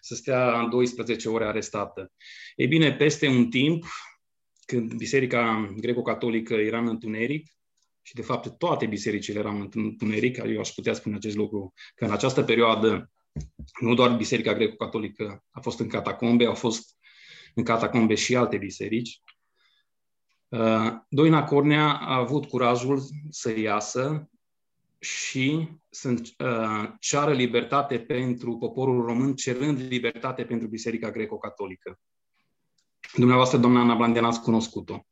[0.02, 2.12] să stea 12 ore arestată.
[2.56, 3.86] Ei bine, peste un timp,
[4.66, 7.52] când biserica greco-catolică era în întuneric,
[8.02, 12.06] și de fapt toate bisericile erau în întuneric, eu aș putea spune acest lucru, că
[12.06, 13.12] în această perioadă
[13.80, 16.96] nu doar biserica greco-catolică a fost în catacombe, au fost
[17.56, 19.22] în catacombe și alte biserici,
[20.50, 24.30] Uh, Doina Cornea a avut curajul să iasă
[25.00, 32.00] și să uh, ceară libertate pentru poporul român, cerând libertate pentru Biserica Greco-Catolică.
[33.16, 35.06] Dumneavoastră, doamna Ana Blandian, ați cunoscut-o.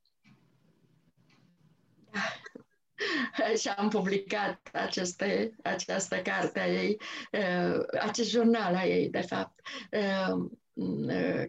[3.62, 6.98] și am publicat aceste, această carte a ei,
[7.32, 9.60] uh, acest jurnal a ei, de fapt,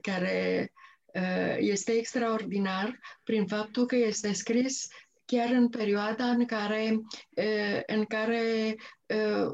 [0.01, 0.70] care
[1.16, 4.89] Uh, este extraordinar prin faptul că este scris
[5.27, 7.01] chiar în perioada în care,
[7.36, 8.74] uh, în care
[9.07, 9.53] uh,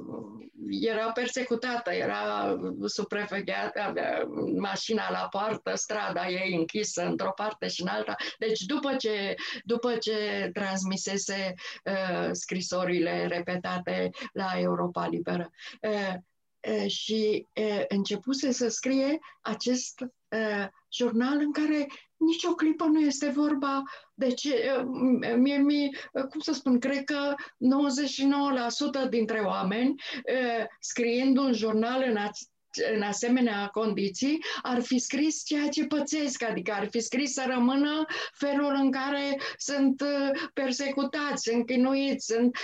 [0.80, 4.22] era persecutată, era supravegheată, avea
[4.56, 8.14] mașina la poartă, strada ei închisă într-o parte și în alta.
[8.38, 11.54] Deci după ce, după ce transmisese
[12.32, 15.50] scrisorile repetate la Europa Liberă
[16.86, 17.46] și
[17.88, 20.04] începuse să scrie acest
[20.92, 21.86] jurnal în care
[22.24, 23.82] nicio clipă nu este vorba
[24.14, 24.84] de ce,
[25.36, 25.90] mie, mie,
[26.30, 27.34] cum să spun, cred că
[29.06, 29.94] 99% dintre oameni
[30.80, 32.16] scriind un jurnal în
[32.94, 38.04] în asemenea condiții, ar fi scris ceea ce pățesc, adică ar fi scris să rămână
[38.32, 40.02] felul în care sunt
[40.52, 42.56] persecutați, sunt chinuiți, sunt,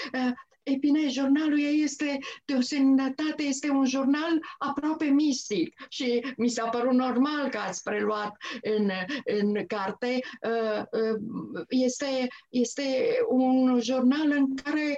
[0.69, 6.49] ei bine, jurnalul ei este de o semnătate, este un jurnal aproape mistic și mi
[6.49, 8.91] s-a părut normal că ați preluat în,
[9.25, 10.19] în carte.
[10.43, 14.97] Uh, uh, este, este un jurnal în care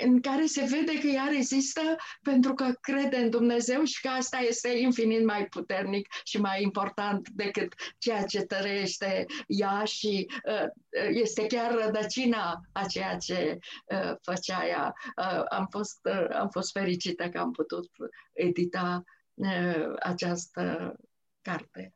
[0.00, 4.38] în care se vede că ea rezistă pentru că crede în Dumnezeu și că asta
[4.38, 10.68] este infinit mai puternic și mai important decât ceea ce tărește ea și uh,
[11.08, 14.94] este chiar rădăcina a ceea ce uh, făcea ea.
[15.16, 17.90] Uh, am, fost, uh, am fost fericită că am putut
[18.32, 19.02] edita
[19.34, 20.94] uh, această
[21.42, 21.94] carte.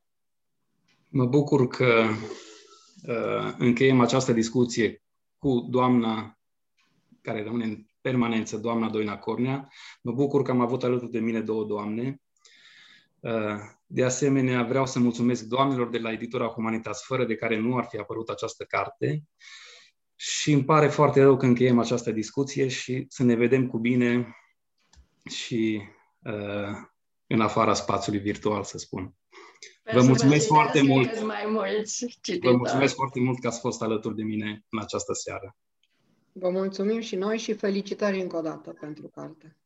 [1.09, 2.05] Mă bucur că
[3.07, 5.03] uh, încheiem această discuție
[5.39, 6.38] cu doamna
[7.29, 9.69] care rămâne în permanență, doamna Doina Cornea.
[10.03, 12.21] Mă bucur că am avut alături de mine două doamne.
[13.21, 17.77] Uh, de asemenea, vreau să mulțumesc doamnelor de la editura Humanitas, fără de care nu
[17.77, 19.23] ar fi apărut această carte.
[20.15, 24.37] Și îmi pare foarte rău că încheiem această discuție și să ne vedem cu bine
[25.31, 25.83] și
[26.23, 26.77] uh,
[27.27, 29.15] în afara spațiului virtual, să spun.
[29.93, 31.25] Vă mulțumesc foarte mult.
[31.25, 32.07] Mai mulți
[32.41, 35.57] Vă mulțumesc foarte mult că ați fost alături de mine în această seară.
[36.40, 39.56] Vă mulțumim și noi și felicitări încă o dată pentru carte.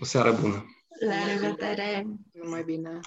[0.00, 0.64] O seară bună!
[1.00, 2.06] La revedere!
[2.32, 3.00] Numai bine!